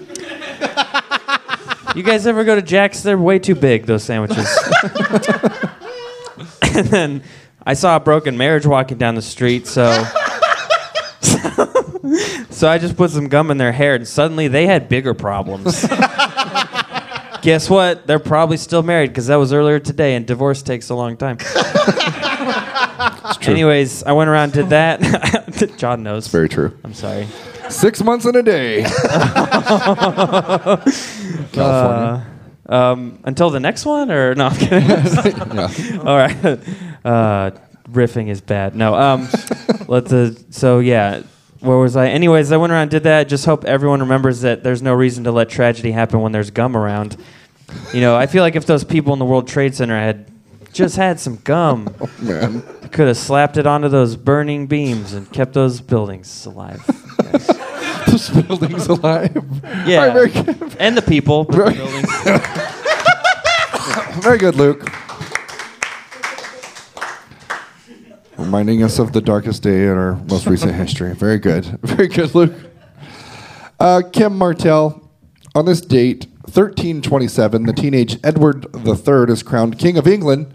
[1.95, 3.01] You guys ever go to Jack's?
[3.01, 4.47] They're way too big, those sandwiches.
[6.61, 7.23] and then
[7.65, 9.91] I saw a broken marriage walking down the street, so.
[12.51, 15.83] so I just put some gum in their hair, and suddenly they had bigger problems.
[17.41, 18.07] Guess what?
[18.07, 21.37] They're probably still married because that was earlier today, and divorce takes a long time.
[23.47, 25.73] Anyways, I went around and did that.
[25.77, 26.27] John knows.
[26.27, 26.77] Very true.
[26.83, 27.27] I'm sorry.
[27.69, 28.83] Six months in a day.
[31.51, 32.27] California.
[32.69, 34.47] Uh, um, until the next one, or no?
[34.47, 34.81] I'm kidding.
[35.55, 35.99] yeah.
[35.99, 36.35] All right.
[37.05, 37.51] Uh,
[37.89, 38.75] riffing is bad.
[38.75, 38.95] No.
[38.95, 39.29] Um,
[39.87, 40.11] let's.
[40.11, 41.21] Uh, so yeah.
[41.59, 42.07] Where was I?
[42.07, 43.27] Anyways, I went around and did that.
[43.27, 46.75] Just hope everyone remembers that there's no reason to let tragedy happen when there's gum
[46.77, 47.17] around.
[47.93, 50.31] You know, I feel like if those people in the World Trade Center had
[50.71, 52.61] just had some gum, oh, Man.
[52.91, 56.85] could have slapped it onto those burning beams and kept those buildings alive.
[58.07, 59.35] those building's alive.
[59.85, 59.97] Yeah.
[59.99, 60.75] All right, very, good.
[60.79, 61.43] And the people.
[61.45, 62.11] but the buildings.
[64.23, 64.89] very good, Luke.
[68.37, 71.13] Reminding us of the darkest day in our most recent history.
[71.13, 71.65] Very good.
[71.81, 72.53] Very good, Luke.
[73.79, 75.03] Uh, Kim Martell.
[75.55, 80.53] On this date, 1327, the teenage Edward III is crowned King of England,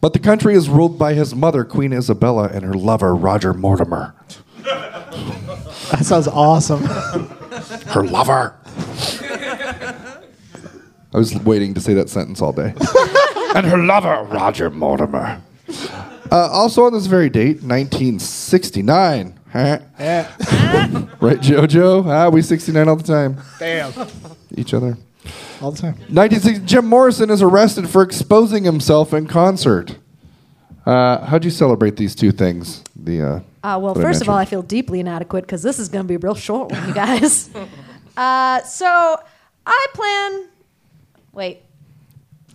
[0.00, 4.14] but the country is ruled by his mother, Queen Isabella, and her lover, Roger Mortimer.
[4.62, 6.84] That sounds awesome.
[7.86, 8.54] Her lover.
[11.14, 12.74] I was waiting to say that sentence all day.
[13.54, 15.40] and her lover, Roger Mortimer.
[16.30, 19.38] Uh, also on this very date, 1969.
[19.52, 19.78] Huh?
[21.20, 22.06] right, JoJo?
[22.06, 23.40] Ah, we 69 all the time.
[23.58, 23.92] Damn.
[24.54, 24.98] Each other.
[25.60, 25.94] All the time.
[26.08, 29.96] 1960, Jim Morrison is arrested for exposing himself in concert.
[30.84, 32.84] Uh, how'd you celebrate these two things?
[32.94, 36.04] The uh, Uh, well, first of all, I feel deeply inadequate because this is going
[36.04, 37.50] to be a real short one, you guys.
[38.16, 39.16] uh, so
[39.66, 40.48] I plan.
[41.32, 41.62] Wait,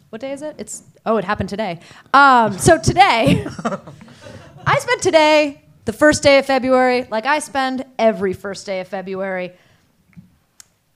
[0.09, 0.55] what day is it?
[0.57, 1.79] It's oh, it happened today.
[2.13, 3.45] Um, so today,
[4.65, 8.87] I spent today, the first day of February, like I spend every first day of
[8.87, 9.51] February.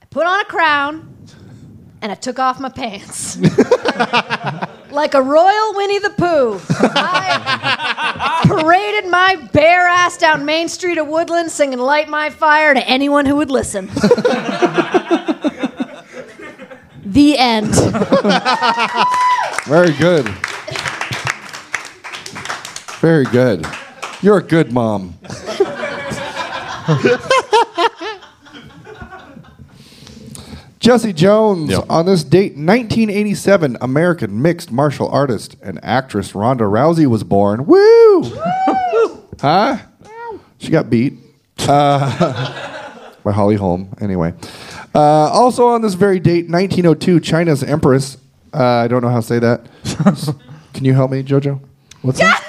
[0.02, 1.16] I put on a crown
[2.02, 3.38] and I took off my pants.
[4.92, 6.62] like a royal Winnie the Pooh.
[6.70, 12.88] I paraded my bare ass down Main Street of Woodland singing Light My Fire to
[12.88, 13.90] anyone who would listen.
[17.16, 17.74] the end.
[19.66, 20.26] Very good.
[23.00, 23.66] Very good.
[24.22, 25.16] You're a good mom.
[30.80, 31.86] Jesse Jones, Yep.
[31.90, 37.66] on this date, 1987, American mixed martial artist and actress Ronda Rousey was born.
[37.66, 38.24] Woo!
[39.42, 39.78] huh?
[40.60, 41.14] She got beat
[41.68, 43.90] uh, by Holly Holm.
[44.00, 44.34] Anyway,
[44.96, 48.18] uh, also on this very date, 1902, China's empress.
[48.54, 49.68] Uh, I don't know how to say that.
[50.74, 51.60] Can you help me, JoJo?
[52.02, 52.42] What's that?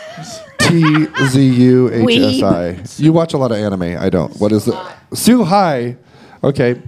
[0.58, 3.02] T Z U H S I.
[3.02, 3.82] You watch a lot of anime.
[3.98, 4.34] I don't.
[4.40, 4.74] What is it?
[5.14, 5.96] Su Hai.
[6.42, 6.80] Okay.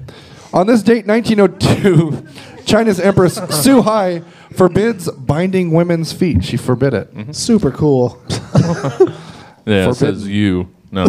[0.52, 2.26] On this date, 1902,
[2.64, 4.20] China's Empress Su Hai
[4.52, 6.44] forbids binding women's feet.
[6.44, 7.36] She forbid it.
[7.36, 8.20] Super cool.
[8.30, 9.90] Yeah, Forbidden.
[9.90, 10.74] it says you.
[10.90, 11.04] No.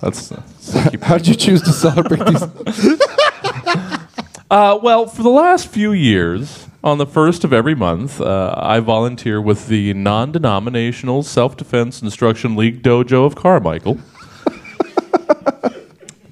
[0.00, 0.30] That's.
[1.02, 2.98] How did you choose to celebrate these?
[4.50, 8.80] Uh, well, for the last few years, On the first of every month, uh, I
[8.80, 13.98] volunteer with the non denominational Self Defense Instruction League Dojo of Carmichael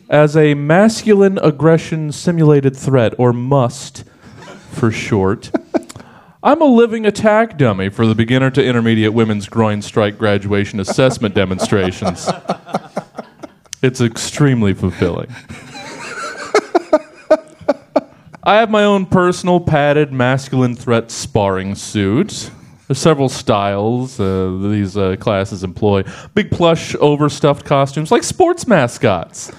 [0.09, 4.05] as a masculine aggression simulated threat, or MUST
[4.71, 5.51] for short.
[6.43, 11.35] I'm a living attack dummy for the beginner to intermediate women's groin strike graduation assessment
[11.35, 12.29] demonstrations.
[13.83, 15.29] It's extremely fulfilling.
[18.43, 22.51] I have my own personal padded masculine threat sparring suit.
[22.87, 26.05] There's several styles uh, these uh, classes employ.
[26.35, 29.51] Big plush, overstuffed costumes like sports mascots.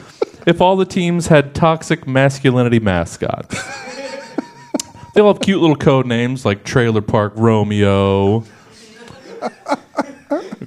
[0.48, 3.62] if all the teams had toxic masculinity mascots.
[5.14, 8.46] they all have cute little code names like Trailer Park Romeo,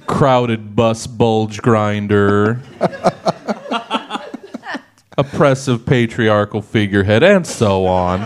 [0.05, 2.61] Crowded Bus Bulge Grinder
[5.21, 8.21] oppressive patriarchal figurehead, and so on.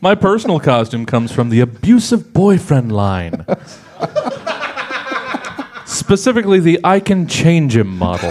[0.00, 3.44] My personal costume comes from the abusive boyfriend line.
[5.84, 8.30] Specifically, the I can change him model.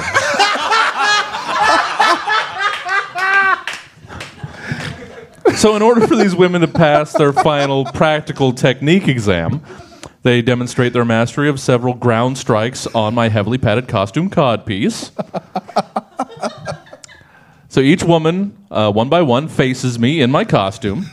[5.56, 9.64] so, in order for these women to pass their final practical technique exam,
[10.24, 15.12] they demonstrate their mastery of several ground strikes on my heavily padded costume codpiece.
[17.70, 21.06] so each woman, uh, one by one, faces me in my costume.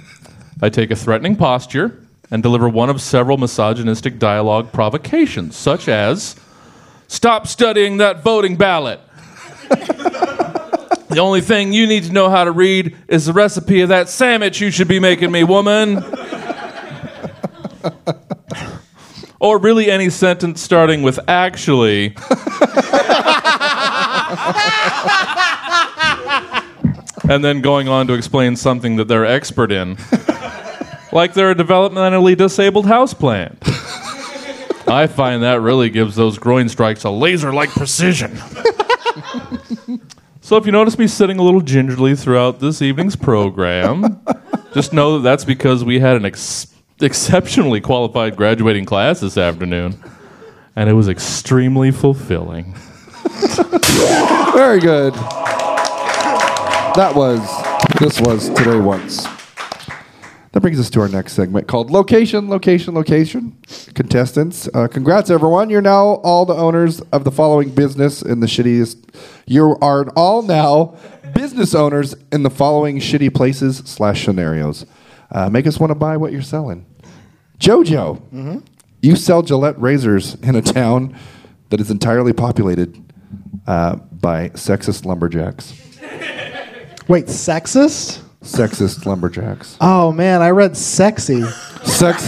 [0.62, 6.37] I take a threatening posture and deliver one of several misogynistic dialogue provocations, such as
[7.11, 9.01] Stop studying that voting ballot.
[9.68, 14.09] the only thing you need to know how to read is the recipe of that
[14.09, 16.05] sandwich you should be making me, woman.
[19.40, 22.14] Or really any sentence starting with actually.
[27.29, 29.96] and then going on to explain something that they're expert in.
[31.12, 33.57] like they're a developmentally disabled houseplant.
[34.88, 38.37] I find that really gives those groin strikes a laser like precision.
[40.40, 44.20] so if you notice me sitting a little gingerly throughout this evening's program,
[44.74, 46.66] just know that that's because we had an ex-
[47.02, 50.02] exceptionally qualified graduating class this afternoon,
[50.76, 52.74] and it was extremely fulfilling.
[54.52, 55.14] Very good.
[56.94, 57.40] That was,
[57.98, 59.26] this was Today Once.
[60.52, 63.56] That brings us to our next segment called Location, Location, Location.
[63.94, 65.70] Contestants, uh, congrats everyone.
[65.70, 68.96] You're now all the owners of the following business in the shittiest.
[69.46, 70.96] You are all now
[71.34, 74.86] business owners in the following shitty places slash scenarios.
[75.30, 76.84] Uh, make us want to buy what you're selling.
[77.61, 78.62] Jojo,
[79.03, 81.14] you sell Gillette razors in a town
[81.68, 83.01] that is entirely populated
[83.66, 85.73] uh, by sexist lumberjacks.
[87.07, 88.23] Wait, sexist?
[88.42, 89.77] Sexist lumberjacks.
[89.81, 91.42] Oh man, I read sexy.
[91.85, 92.27] Sex.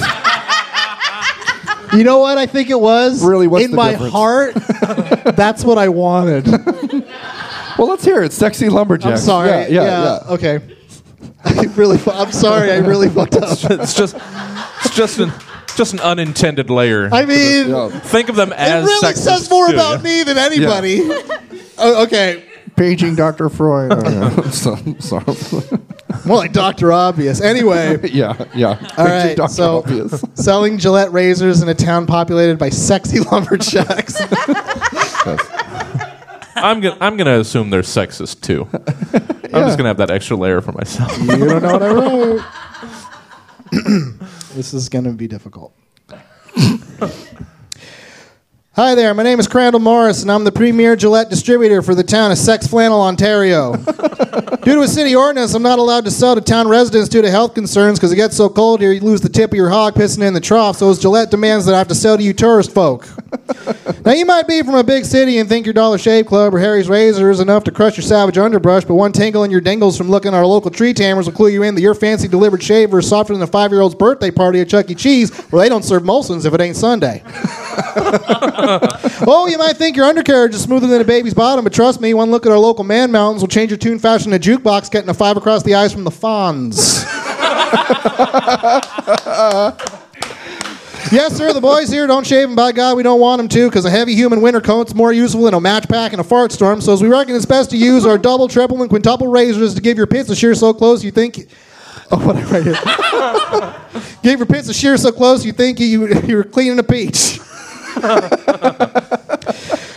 [1.94, 3.24] You know what I think it was?
[3.24, 4.12] Really, what's in the my difference?
[4.12, 4.54] heart?
[5.36, 6.46] that's what I wanted.
[7.78, 8.32] Well, let's hear it.
[8.32, 9.20] Sexy lumberjacks.
[9.20, 9.48] I'm sorry.
[9.48, 10.32] Yeah, yeah, yeah.
[10.32, 10.60] Okay.
[11.44, 11.98] I really.
[11.98, 12.70] fu- I'm sorry.
[12.70, 13.58] I really fucked up.
[13.70, 14.14] it's just,
[14.84, 15.32] it's just an,
[15.76, 17.08] just an unintended layer.
[17.12, 18.70] I mean, Think of them as.
[18.70, 20.02] it as really sexist, says more too, about yeah.
[20.02, 21.00] me than anybody.
[21.78, 22.44] Oh, okay.
[22.76, 23.48] Paging Dr.
[23.48, 23.92] Freud.
[23.92, 24.50] Oh, yeah.
[24.50, 25.24] so, sorry.
[26.24, 27.40] More like Doctor Obvious.
[27.40, 27.98] Anyway.
[28.12, 28.78] yeah, yeah.
[28.96, 29.36] all right.
[29.36, 29.52] Dr.
[29.52, 30.22] so Obvious.
[30.34, 34.20] selling Gillette razors in a town populated by sexy lumberjacks.
[36.54, 38.68] I'm gonna, I'm gonna assume they're sexist too.
[38.72, 41.18] I'm just gonna have that extra layer for myself.
[41.20, 42.42] you don't know what I wrote.
[44.54, 45.74] This is going to be difficult.
[48.74, 52.02] Hi there, my name is Crandall Morris, and I'm the premier Gillette distributor for the
[52.02, 53.76] town of Sex Flannel, Ontario.
[54.62, 57.30] due to a city ordinance, I'm not allowed to sell to town residents due to
[57.30, 59.92] health concerns because it gets so cold here you lose the tip of your hog
[59.92, 62.32] pissing in the trough, so it's Gillette demands that I have to sell to you
[62.32, 63.06] tourist folk.
[64.06, 66.58] now, you might be from a big city and think your Dollar Shave Club or
[66.58, 69.98] Harry's Razor is enough to crush your savage underbrush, but one tingle in your dingles
[69.98, 72.62] from looking at our local tree tammers will clue you in that your fancy delivered
[72.62, 74.94] shaver is softer than a five year old's birthday party at Chuck E.
[74.94, 77.22] Cheese, where they don't serve Molson's if it ain't Sunday.
[79.26, 82.14] oh, you might think your undercarriage is smoother than a baby's bottom, but trust me,
[82.14, 84.90] one look at our local man mountains will change your tune faster than a jukebox
[84.90, 87.02] getting a five across the eyes from the Fonz.
[91.10, 93.68] yes, sir, the boys here don't shave, and by God, we don't want them to,
[93.68, 96.52] because a heavy human winter coat's more useful than a match pack in a fart
[96.52, 96.80] storm.
[96.80, 99.80] So, as we reckon it's best to use our double, triple, and quintuple razors to
[99.80, 101.48] give your pits a shear so close you think.
[102.12, 102.74] Oh, what I write here.
[104.22, 107.40] give your pits a shear so close you think you, you were cleaning a peach.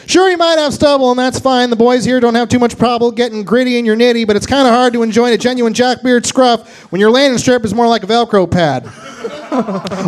[0.08, 1.70] Sure, you might have stubble, and that's fine.
[1.70, 4.46] The boys here don't have too much trouble getting gritty in your nitty, but it's
[4.46, 7.88] kind of hard to enjoy a genuine jackbeard scruff when your landing strip is more
[7.88, 8.84] like a Velcro pad.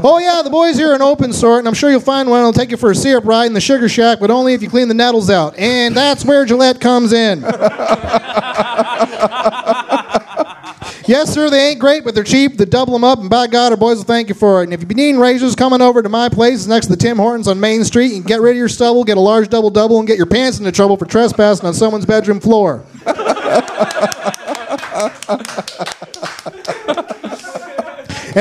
[0.03, 2.39] oh, yeah, the boys here are an open sort, and I'm sure you'll find one
[2.39, 4.69] that'll take you for a syrup ride in the sugar shack, but only if you
[4.69, 5.57] clean the nettles out.
[5.57, 7.43] And that's where Gillette comes in.
[11.07, 12.57] Yes, sir, they ain't great, but they're cheap.
[12.57, 14.65] They double them up, and by God, our boys will thank you for it.
[14.65, 17.15] And if you've been needing razors, coming over to my place next to the Tim
[17.15, 18.07] Hortons on Main Street.
[18.07, 20.25] You can get rid of your stubble, get a large double double, and get your
[20.25, 22.83] pants into trouble for trespassing on someone's bedroom floor.
[23.05, 23.15] and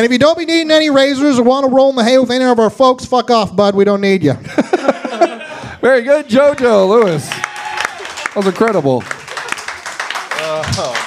[0.05, 2.33] if you don't be needing any razors or want to roll in the hay with
[2.33, 3.77] any of our folks, fuck off, bud.
[3.77, 4.33] We don't need you.
[5.81, 7.29] Very good, JoJo Lewis.
[7.29, 9.05] That was incredible.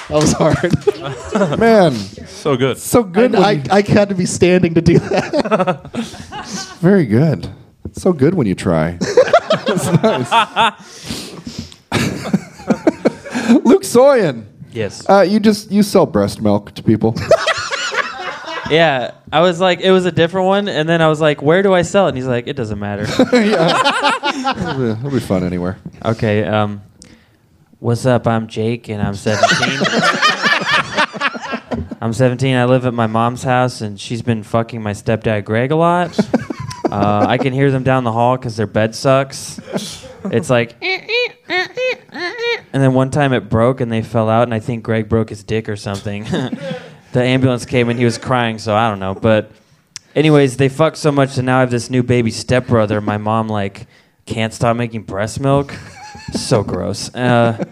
[0.09, 1.59] That was hard.
[1.59, 2.77] Man, So good.
[2.79, 3.33] so good.
[3.33, 5.91] when I, I had to be standing to do that.
[6.81, 7.47] very good.
[7.93, 8.97] So good when you try.
[9.67, 10.31] That's nice.
[13.65, 14.45] Luke Soyan.
[14.71, 15.07] Yes.
[15.09, 17.15] Uh, you just you sell breast milk to people.
[18.69, 19.11] yeah.
[19.31, 21.73] I was like, it was a different one, and then I was like, where do
[21.73, 22.09] I sell it?
[22.09, 23.03] And he's like, it doesn't matter.
[23.03, 25.77] it'll, be, it'll be fun anywhere.
[26.03, 26.43] okay.
[26.45, 26.81] Um,
[27.79, 28.27] what's up?
[28.27, 29.79] I'm Jake, and I'm 17.
[32.01, 32.55] I'm 17.
[32.55, 36.17] I live at my mom's house, and she's been fucking my stepdad Greg a lot.
[36.91, 39.59] Uh, I can hear them down the hall because their bed sucks.
[40.25, 41.03] It's like, and
[42.73, 45.43] then one time it broke and they fell out, and I think Greg broke his
[45.43, 46.23] dick or something.
[47.11, 49.15] the ambulance came and he was crying, so I don't know.
[49.15, 49.51] But,
[50.15, 53.01] anyways, they fucked so much that now I have this new baby stepbrother.
[53.01, 53.87] My mom like
[54.25, 55.73] can't stop making breast milk.
[56.33, 57.13] So gross.
[57.13, 57.63] Uh,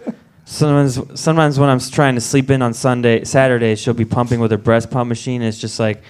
[0.45, 4.51] sometimes, sometimes when I'm trying to sleep in on Sunday, Saturday, she'll be pumping with
[4.51, 5.41] her breast pump machine.
[5.41, 6.01] And it's just like.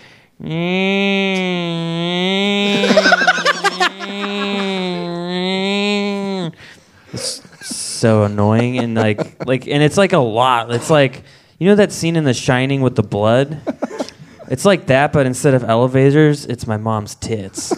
[7.13, 10.71] It's so annoying and like like and it's like a lot.
[10.71, 11.23] It's like
[11.57, 13.59] you know that scene in The Shining with the blood?
[14.49, 17.73] It's like that, but instead of elevators, it's my mom's tits.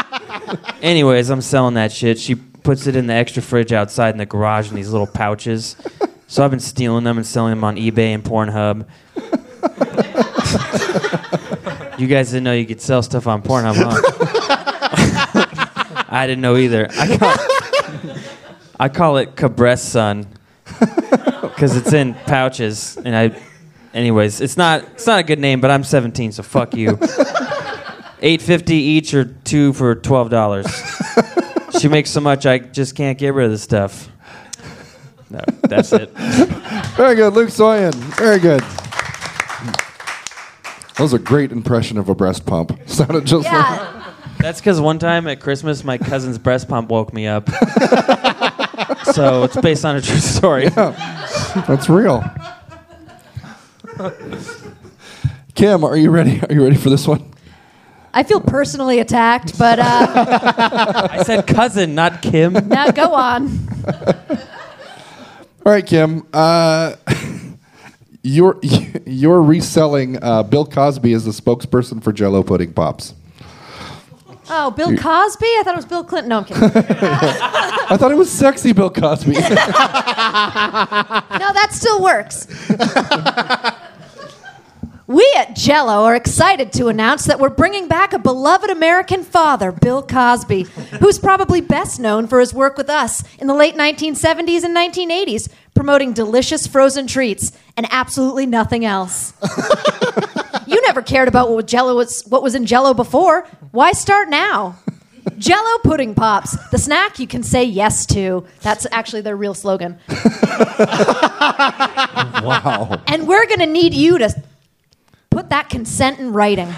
[0.82, 2.18] Anyways, I'm selling that shit.
[2.18, 5.76] She puts it in the extra fridge outside in the garage in these little pouches.
[6.26, 8.86] So I've been stealing them and selling them on eBay and Pornhub.
[11.98, 14.00] you guys didn't know you could sell stuff on Pornhub, huh?
[16.08, 16.88] I didn't know either.
[16.90, 17.34] I call,
[18.78, 20.26] I call it Capri Sun
[21.42, 23.40] because it's in pouches, and I.
[23.92, 26.96] Anyways, it's not it's not a good name, but I'm 17, so fuck you.
[28.22, 30.66] Eight fifty each or two for twelve dollars.
[31.80, 34.10] She makes so much I just can't get rid of the stuff.
[35.30, 36.10] No, that's it.
[36.96, 37.94] Very good, Luke Soyan.
[37.94, 38.60] Very good.
[41.00, 42.78] That was a great impression of a breast pump.
[42.86, 43.54] Sounded just like.
[43.54, 44.14] Yeah.
[44.38, 47.48] That's because one time at Christmas, my cousin's breast pump woke me up.
[49.04, 50.68] so it's based on a true story.
[50.68, 52.24] That's real.
[55.54, 56.40] Kim, are you ready?
[56.42, 57.30] Are you ready for this one?
[58.12, 59.84] I feel personally attacked, but uh,
[61.10, 62.52] I said cousin, not Kim.
[62.68, 63.68] now go on.
[65.64, 66.26] All right, Kim.
[66.32, 66.96] Uh,
[68.22, 68.58] you're
[69.06, 73.14] you're reselling uh, Bill Cosby as the spokesperson for Jello pudding pops.
[74.52, 75.46] Oh, Bill Cosby?
[75.46, 76.30] I thought it was Bill Clinton.
[76.30, 76.64] No, I'm kidding.
[76.64, 79.34] I thought it was sexy, Bill Cosby.
[79.34, 82.48] No, that still works.
[85.10, 89.72] We at Jello are excited to announce that we're bringing back a beloved American father,
[89.72, 90.62] Bill Cosby,
[91.00, 95.48] who's probably best known for his work with us in the late 1970s and 1980s,
[95.74, 99.32] promoting delicious frozen treats and absolutely nothing else.
[100.68, 103.48] you never cared about what Jello was, what was in Jello before.
[103.72, 104.78] Why start now?
[105.38, 108.46] Jello pudding pops, the snack you can say yes to.
[108.60, 109.98] That's actually their real slogan.
[112.44, 113.02] wow.
[113.08, 114.40] And we're going to need you to
[115.40, 116.68] put that consent in writing.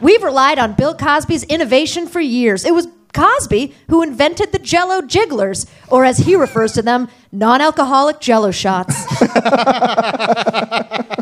[0.00, 2.64] We've relied on Bill Cosby's innovation for years.
[2.64, 8.20] It was Cosby who invented the Jello Jigglers, or as he refers to them, non-alcoholic
[8.20, 9.06] Jello shots.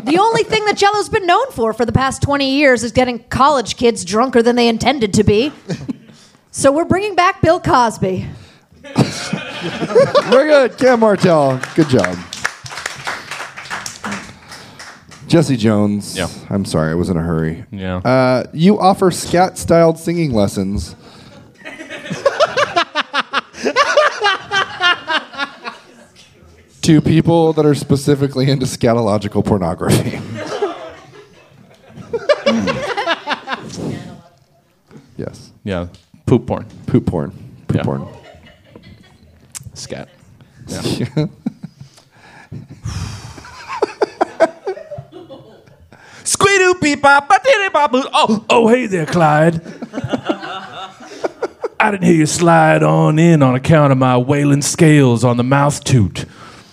[0.03, 3.23] the only thing that Jello's been known for for the past 20 years is getting
[3.29, 5.51] college kids drunker than they intended to be.
[6.51, 8.27] So we're bringing back Bill Cosby.
[10.29, 11.59] Very good, Kim Martell.
[11.73, 12.15] Good job.
[15.27, 16.15] Jesse Jones.
[16.17, 16.27] Yeah.
[16.49, 17.65] I'm sorry, I was in a hurry.
[17.71, 17.97] Yeah.
[17.97, 20.95] Uh, you offer scat styled singing lessons.
[26.81, 30.19] to people that are specifically into scatological pornography.
[35.17, 35.51] yes.
[35.63, 35.87] yeah.
[36.25, 36.65] Poop porn.
[36.85, 37.31] Poop porn.
[37.67, 37.83] Poop Yeah.
[37.83, 38.07] porn.
[39.73, 40.09] scat.
[46.25, 47.41] Squeedoo beep bop bop.
[47.45, 49.61] Oh, Oh, hey there, Clyde.
[51.79, 55.43] I didn't hear you slide on in on account of my wailing scales on the
[55.43, 56.25] mouth toot.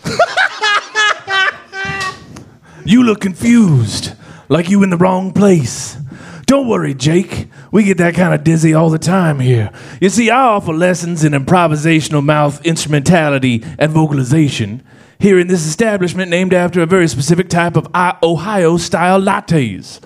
[2.86, 4.14] you look confused,
[4.48, 5.98] like you in the wrong place.
[6.46, 7.48] Don't worry, Jake.
[7.70, 9.70] We get that kind of dizzy all the time here.
[10.00, 14.82] You see, I offer lessons in improvisational mouth instrumentality and vocalization
[15.22, 20.00] here in this establishment named after a very specific type of Ohio style lattes.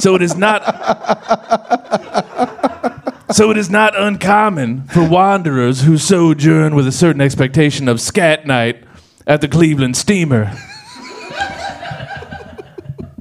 [0.00, 0.64] So it is not
[3.32, 8.46] so it is not uncommon for wanderers who sojourn with a certain expectation of scat
[8.46, 8.82] night
[9.26, 10.56] at the Cleveland steamer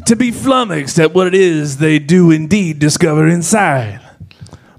[0.06, 3.99] to be flummoxed at what it is they do indeed discover inside.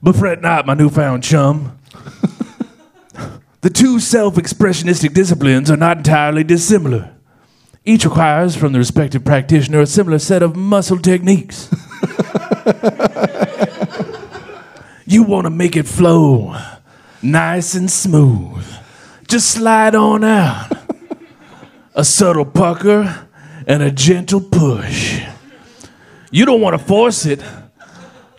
[0.02, 1.78] But fret not, my newfound chum.
[3.64, 7.14] The two self expressionistic disciplines are not entirely dissimilar.
[7.82, 11.70] Each requires from the respective practitioner a similar set of muscle techniques.
[15.06, 16.54] you want to make it flow
[17.22, 18.66] nice and smooth.
[19.28, 20.70] Just slide on out.
[21.94, 23.26] A subtle pucker
[23.66, 25.22] and a gentle push.
[26.30, 27.42] You don't want to force it,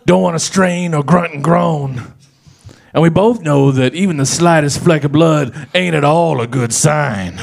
[0.04, 2.14] don't want to strain or grunt and groan.
[2.96, 6.46] And we both know that even the slightest fleck of blood ain't at all a
[6.46, 7.38] good sign.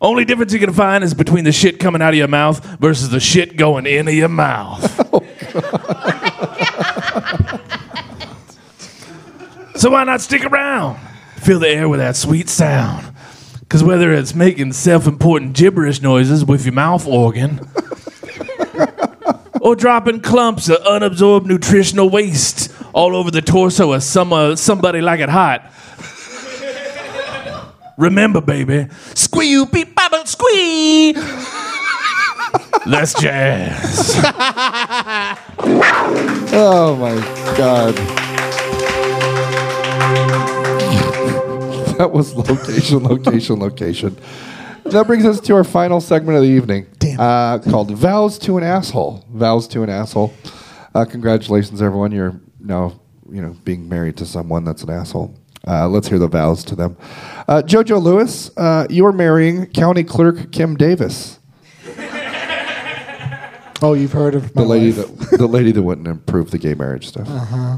[0.00, 3.10] Only difference you can find is between the shit coming out of your mouth versus
[3.10, 5.00] the shit going into your mouth.
[5.12, 5.22] Oh,
[9.76, 10.98] so why not stick around?
[11.36, 13.14] Fill the air with that sweet sound.
[13.60, 17.60] Because whether it's making self important gibberish noises with your mouth organ,
[19.60, 22.65] or dropping clumps of unabsorbed nutritional waste
[22.96, 25.70] all over the torso of some, uh, somebody like it hot.
[27.98, 31.12] Remember, baby, squee you beep baba squee.
[32.86, 34.16] That's jazz.
[36.58, 37.14] Oh my
[37.56, 37.94] god.
[41.98, 44.16] That was location, location, location.
[44.84, 47.20] That brings us to our final segment of the evening, Damn.
[47.20, 50.32] Uh, called "Vows to an Asshole." Vows to an asshole.
[50.94, 52.12] Uh, congratulations, everyone!
[52.12, 52.98] You're now,
[53.30, 55.34] you know, being married to someone that's an asshole.
[55.66, 56.96] Uh, let's hear the vows to them.
[57.48, 61.38] Uh, Jojo Lewis, uh, you are marrying County Clerk Kim Davis,
[63.82, 65.30] Oh, you've heard of my the lady wife.
[65.30, 67.28] that the lady that wouldn't improve the gay marriage stuff.
[67.28, 67.76] Uh huh.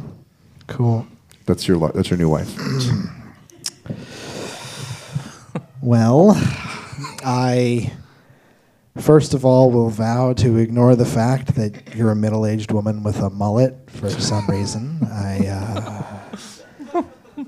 [0.68, 1.06] Cool.
[1.46, 2.54] That's your li- that's your new wife.
[5.80, 6.32] Well,
[7.24, 7.92] I
[9.00, 13.18] first of all we'll vow to ignore the fact that you're a middle-aged woman with
[13.18, 14.98] a mullet for some reason.
[15.04, 16.18] I uh,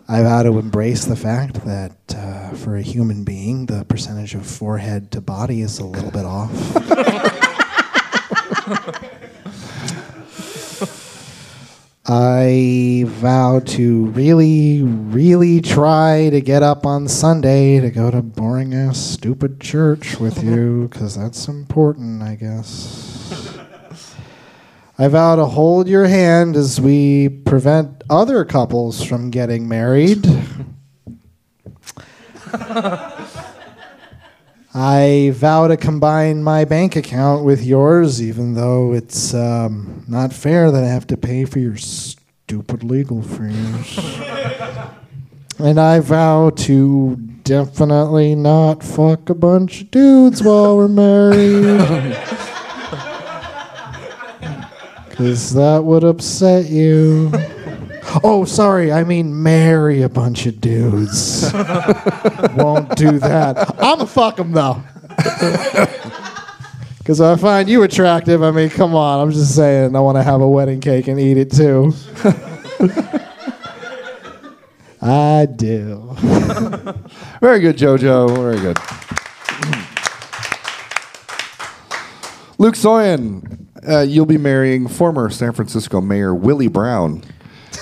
[0.08, 4.46] I vow to embrace the fact that uh, for a human being, the percentage of
[4.46, 6.50] forehead to body is a little bit off.
[12.06, 18.72] I vow to really, really try to get up on Sunday to go to boring
[18.72, 23.58] ass stupid church with you because that's important, I guess.
[24.98, 30.26] I vow to hold your hand as we prevent other couples from getting married.
[34.72, 40.70] I vow to combine my bank account with yours, even though it's um, not fair
[40.70, 43.98] that I have to pay for your stupid legal fees.
[45.58, 52.16] and I vow to definitely not fuck a bunch of dudes while we're married.
[55.10, 57.30] Because that would upset you.
[58.24, 61.52] Oh, sorry, I mean marry a bunch of dudes.
[62.56, 63.74] Won't do that.
[63.78, 64.82] I'm gonna fuck them though.
[67.10, 68.40] Because I find you attractive.
[68.40, 69.20] I mean, come on.
[69.20, 69.96] I'm just saying.
[69.96, 71.92] I want to have a wedding cake and eat it too.
[75.02, 76.14] I do.
[77.40, 78.36] Very good, JoJo.
[78.36, 78.78] Very good.
[82.58, 87.24] Luke Soyan, uh, you'll be marrying former San Francisco Mayor Willie Brown.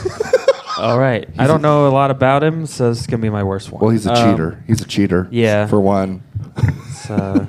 [0.78, 1.28] All right.
[1.38, 3.80] I don't know a lot about him, so this is gonna be my worst one.
[3.80, 4.62] Well, he's a Um, cheater.
[4.66, 5.26] He's a cheater.
[5.30, 5.66] yeah.
[5.66, 6.22] For one.
[6.56, 7.46] it's, uh,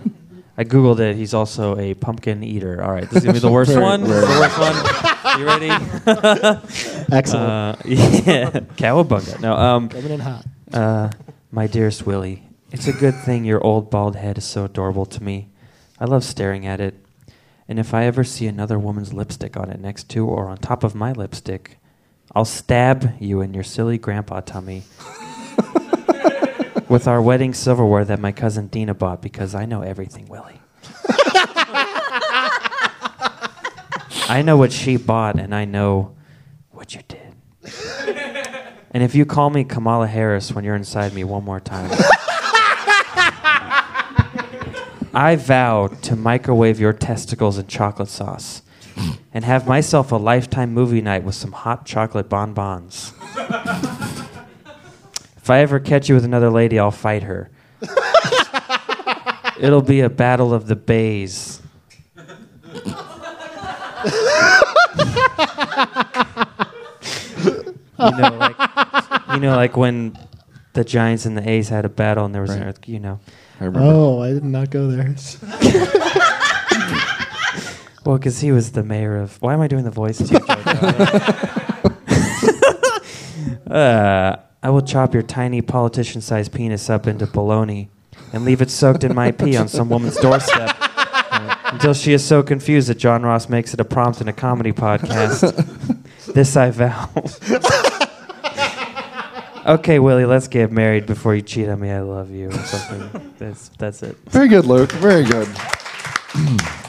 [0.58, 1.16] I googled it.
[1.16, 2.84] He's also a pumpkin eater.
[2.84, 4.04] All right, this is gonna be the worst Very- one.
[4.06, 5.40] very- The worst one.
[5.40, 5.70] You ready?
[7.12, 7.50] Excellent.
[7.50, 9.40] Uh, yeah, cowabunga.
[9.42, 10.46] No, um, Coming in hot.
[10.74, 11.10] uh,
[11.52, 15.24] my dearest Willie, it's a good thing your old bald head is so adorable to
[15.24, 15.50] me.
[16.00, 16.96] I love staring at it.
[17.68, 20.84] And if I ever see another woman's lipstick on it next to or on top
[20.84, 21.78] of my lipstick,
[22.36, 24.84] I'll stab you in your silly grandpa tummy
[26.88, 30.62] with our wedding silverware that my cousin Dina bought because I know everything, Willie.
[34.30, 36.16] I know what she bought, and I know
[36.70, 37.34] what you did.
[38.92, 41.90] And if you call me Kamala Harris when you're inside me one more time,
[45.14, 48.62] I vow to microwave your testicles in chocolate sauce
[49.40, 53.14] and have myself a lifetime movie night with some hot chocolate bonbons.
[55.38, 57.50] if I ever catch you with another lady, I'll fight her.
[59.58, 61.62] It'll be a battle of the bays.
[62.66, 62.82] you
[67.98, 68.58] know, like
[69.34, 70.18] you know, like when
[70.74, 72.90] the Giants and the A's had a battle, and there was an earth.
[72.90, 73.22] You know,
[73.62, 73.88] I remember.
[73.90, 75.16] Oh, I did not go there.
[78.10, 79.40] Well, because he was the mayor of.
[79.40, 80.32] Why am I doing the voices?
[80.32, 80.40] here,
[83.70, 87.92] uh, I will chop your tiny politician-sized penis up into bologna
[88.34, 90.76] and leave it soaked in my pee on some woman's doorstep.
[90.80, 94.34] uh, Until she is so confused that John Ross makes it a prompt in a
[94.34, 95.44] comedy podcast.
[96.34, 97.12] this I vow.
[99.76, 101.92] okay, Willie, let's get married before you cheat on me.
[101.92, 103.34] I love you, or something.
[103.38, 104.18] That's that's it.
[104.30, 104.94] Very good, Luke.
[104.94, 105.48] Very good.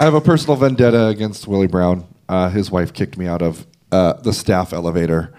[0.00, 2.06] I have a personal vendetta against Willie Brown.
[2.28, 5.32] Uh, his wife kicked me out of uh, the staff elevator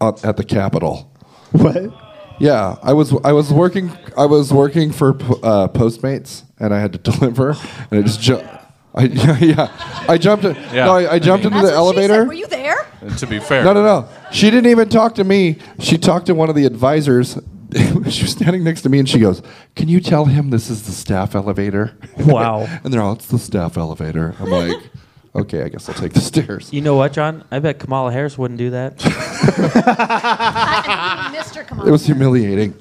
[0.00, 1.12] up at the Capitol.
[1.52, 1.94] What?
[2.40, 6.92] Yeah, I was I was working I was working for uh, Postmates, and I had
[6.92, 7.50] to deliver,
[7.90, 8.46] and I just jumped.
[8.94, 10.44] I, yeah, yeah, I jumped.
[10.44, 10.86] In, Yeah.
[10.86, 12.10] No, I, I jumped into That's the what she said.
[12.10, 12.24] elevator.
[12.26, 12.86] Were you there?
[13.00, 14.08] And to be fair, No, no, no.
[14.32, 15.58] She didn't even talk to me.
[15.78, 17.38] She talked to one of the advisors.
[18.10, 19.42] she was standing next to me and she goes,
[19.76, 21.96] Can you tell him this is the staff elevator?
[22.18, 22.66] Wow.
[22.84, 24.34] and they're all, It's the staff elevator.
[24.40, 24.76] I'm like,
[25.34, 26.72] Okay, I guess I'll take the stairs.
[26.72, 27.44] You know what, John?
[27.50, 28.94] I bet Kamala Harris wouldn't do that.
[30.08, 31.66] I, Mr.
[31.66, 32.74] Come It was humiliating.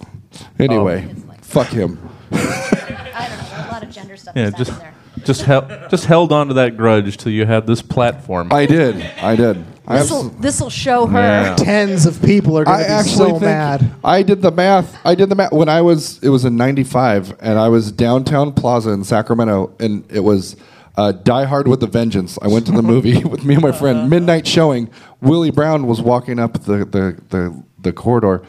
[0.60, 2.00] Anyway, It's like- fuck him.
[2.32, 3.46] I don't know.
[3.50, 4.94] There's a lot of gender stuff yeah, that's just there.
[5.24, 8.52] just held just held on to that grudge till you had this platform.
[8.52, 9.02] I did.
[9.22, 9.64] I did.
[9.90, 11.18] I, This'll, show her.
[11.18, 11.56] Yeah.
[11.56, 13.92] Tens of people are going I to be actually so think mad.
[14.04, 14.98] I did the math.
[15.06, 16.22] I did the math when I was.
[16.22, 20.58] It was in '95, and I was downtown Plaza in Sacramento, and it was
[20.98, 22.38] uh, Die Hard with a Vengeance.
[22.42, 24.10] I went to the movie with me and my friend.
[24.10, 24.90] Midnight showing.
[25.22, 28.44] Willie Brown was walking up the the the, the corridor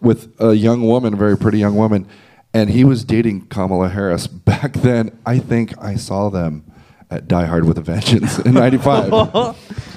[0.00, 2.08] with a young woman, a very pretty young woman,
[2.54, 4.26] and he was dating Kamala Harris.
[4.26, 6.64] Back then, I think I saw them
[7.10, 9.54] at Die Hard with a Vengeance in '95.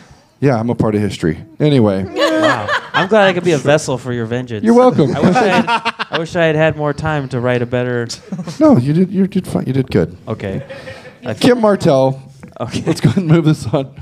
[0.41, 1.43] yeah, I'm a part of history.
[1.59, 2.05] Anyway.
[2.41, 2.67] Wow.
[2.93, 4.63] I'm glad I could be a vessel for your vengeance.
[4.63, 5.15] You're welcome.
[5.15, 8.07] I wish I had, I wish I had had more time to write a better.
[8.59, 9.11] No, you did.
[9.11, 9.67] You did fine.
[9.67, 10.17] You did good.
[10.27, 10.65] Okay.
[11.39, 12.19] Kim Martell.
[12.59, 12.81] Okay.
[12.81, 13.95] Let's go ahead and move this on.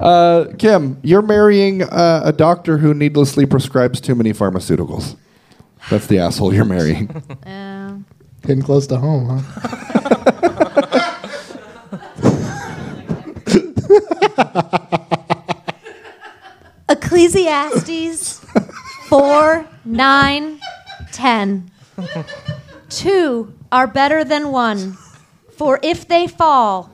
[0.00, 5.16] Uh, Kim, you're marrying uh, a doctor who needlessly prescribes too many pharmaceuticals.
[5.90, 7.10] That's the asshole you're marrying.
[7.44, 8.06] Um,
[8.40, 11.08] Getting close to home, huh?
[16.92, 18.44] Ecclesiastes
[19.08, 20.60] 4, 9,
[21.10, 21.70] 10.
[22.90, 24.98] Two are better than one,
[25.56, 26.90] for if they fall,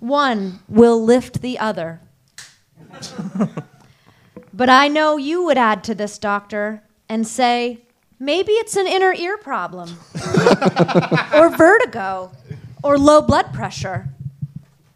[0.00, 2.00] one will lift the other.
[4.52, 7.82] but I know you would add to this, doctor, and say,
[8.18, 9.96] maybe it's an inner ear problem,
[11.32, 12.32] or vertigo,
[12.82, 14.08] or low blood pressure.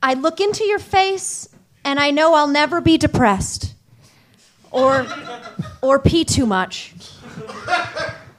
[0.03, 1.49] I look into your face,
[1.85, 3.75] and I know I'll never be depressed
[4.71, 5.07] or
[5.83, 6.95] or pee too much.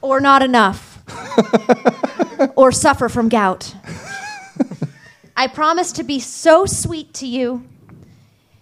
[0.00, 1.02] Or not enough.
[2.56, 3.74] Or suffer from gout.
[5.36, 7.64] I promise to be so sweet to you.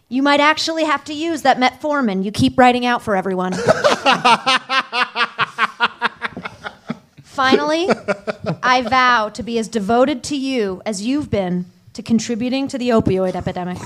[0.09, 3.55] You might actually have to use that metformin you keep writing out for everyone.
[7.23, 7.89] Finally
[8.63, 12.91] i vow to be as devoted to you as you've been to contributing to the
[12.91, 13.79] opioid epidemic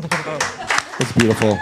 [0.00, 1.58] That's beautiful.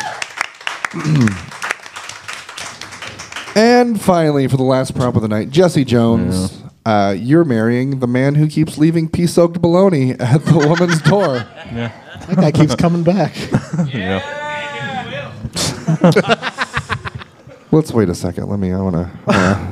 [3.54, 6.62] and finally, for the last prompt of the night, Jesse Jones.
[6.84, 11.44] Uh, you're marrying the man who keeps leaving pea-soaked bologna at the woman's door.
[11.74, 11.90] Yeah.
[12.28, 13.34] That guy keeps coming back.
[17.72, 18.48] Let's wait a second.
[18.48, 18.72] Let me.
[18.72, 19.10] I want to.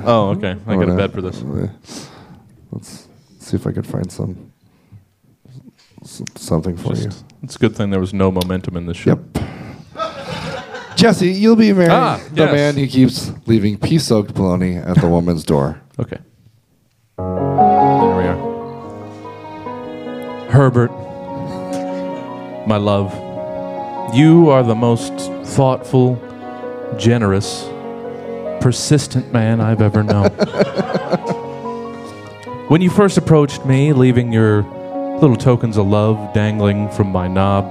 [0.05, 0.57] Oh, okay.
[0.67, 1.41] I got a bed for this.
[2.73, 3.07] Let's
[3.39, 4.53] see if I could find some
[6.03, 7.11] s- something for you.
[7.45, 9.11] It's a good thing there was no momentum in this show.
[9.11, 9.19] Yep.
[10.97, 12.53] Jesse, you'll be marrying Ah, the yes.
[12.53, 15.79] man who keeps leaving pea-soaked bologna at the woman's door.
[15.99, 16.17] Okay.
[17.19, 18.55] There we are.
[20.49, 20.91] Herbert,
[22.67, 23.13] my love,
[24.15, 25.13] you are the most
[25.49, 26.17] thoughtful,
[26.97, 27.69] generous,
[28.63, 30.31] persistent man I've ever known.
[32.69, 34.63] when you first approached me, leaving your
[35.21, 37.65] little tokens of love dangling from my knob,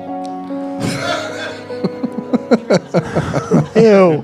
[3.75, 4.23] Ew.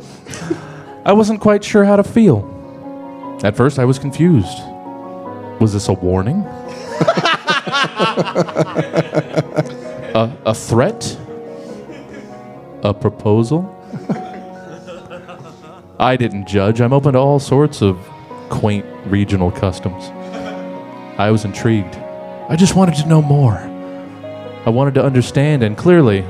[1.06, 2.46] I wasn't quite sure how to feel.
[3.44, 4.60] At first, I was confused.
[5.60, 6.44] Was this a warning?
[10.16, 11.18] a, a threat?
[12.84, 13.76] A proposal?
[16.00, 16.80] I didn't judge.
[16.80, 17.98] I'm open to all sorts of
[18.50, 20.06] quaint regional customs.
[21.18, 21.96] I was intrigued.
[22.50, 23.58] I just wanted to know more.
[24.66, 26.26] I wanted to understand, and clearly,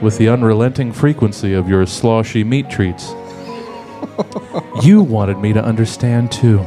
[0.00, 3.10] with the unrelenting frequency of your sloshy meat treats,
[4.82, 6.58] you wanted me to understand too.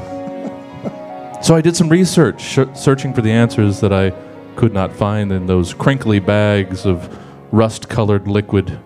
[1.42, 4.12] So I did some research, sh- searching for the answers that I
[4.56, 7.18] could not find in those crinkly bags of
[7.52, 8.68] rust colored liquid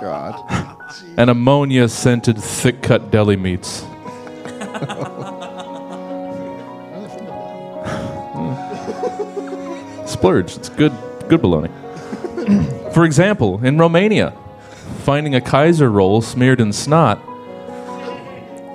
[0.00, 0.76] God.
[1.16, 3.84] and ammonia scented thick cut deli meats.
[10.24, 10.56] Splurge.
[10.56, 10.96] It's good,
[11.28, 11.68] good bologna.
[12.94, 14.32] For example, in Romania,
[15.00, 17.20] finding a Kaiser roll smeared in snot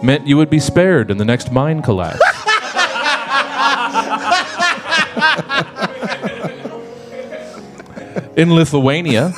[0.04, 2.22] meant you would be spared in the next mine collapse.
[8.38, 9.34] in Lithuania,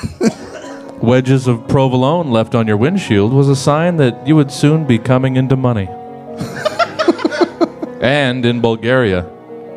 [1.02, 5.00] wedges of provolone left on your windshield was a sign that you would soon be
[5.00, 5.88] coming into money.
[8.02, 9.32] and in Bulgaria,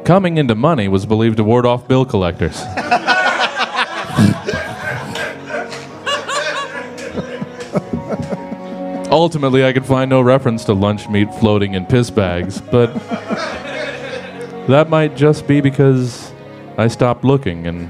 [0.04, 2.62] coming into money was believed to ward off bill collectors.
[9.10, 12.92] Ultimately, I could find no reference to lunch meat floating in piss bags, but
[14.66, 16.32] that might just be because
[16.76, 17.88] I stopped looking and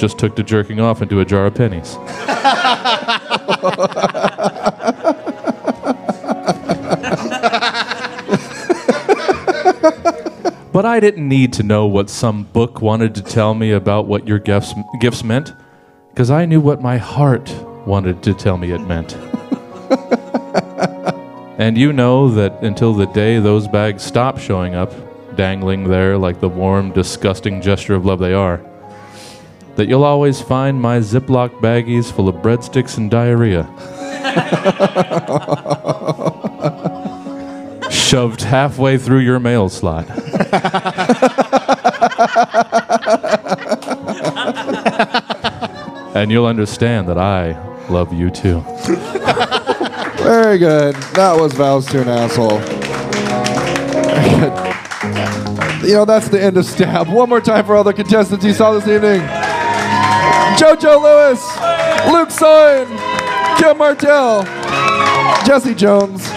[0.00, 1.96] just took to jerking off into a jar of pennies.
[10.72, 14.28] but I didn't need to know what some book wanted to tell me about what
[14.28, 15.52] your gifts, gifts meant,
[16.10, 17.52] because I knew what my heart
[17.86, 19.14] wanted to tell me it meant.
[21.58, 24.92] and you know that until the day those bags stop showing up,
[25.36, 28.60] dangling there like the warm, disgusting gesture of love they are,
[29.74, 33.68] that you'll always find my Ziploc baggies full of breadsticks and diarrhea.
[38.10, 40.04] Shoved halfway through your mail slot.
[46.16, 47.52] and you'll understand that I
[47.88, 48.64] love you too.
[50.24, 50.96] Very good.
[51.14, 52.58] That was vows to an asshole.
[55.88, 57.08] You know, that's the end of Stab.
[57.08, 59.20] One more time for all the contestants you saw this evening.
[60.58, 61.40] JoJo Lewis,
[62.12, 62.88] Luke Soin,
[63.56, 64.42] Kim Martell,
[65.46, 66.28] Jesse Jones.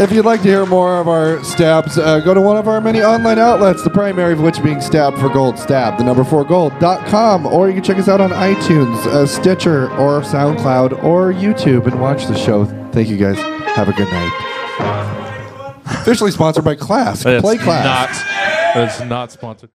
[0.00, 2.80] If you'd like to hear more of our stabs, uh, go to one of our
[2.80, 6.42] many online outlets, the primary of which being Stab for Gold, stab, the number four
[6.42, 11.86] gold.com, or you can check us out on iTunes, uh, Stitcher, or SoundCloud, or YouTube
[11.86, 12.64] and watch the show.
[12.92, 13.36] Thank you guys.
[13.76, 15.76] Have a good night.
[15.84, 17.22] Officially sponsored by Class.
[17.22, 18.24] Play Class.
[18.74, 19.68] Not, it's not sponsored.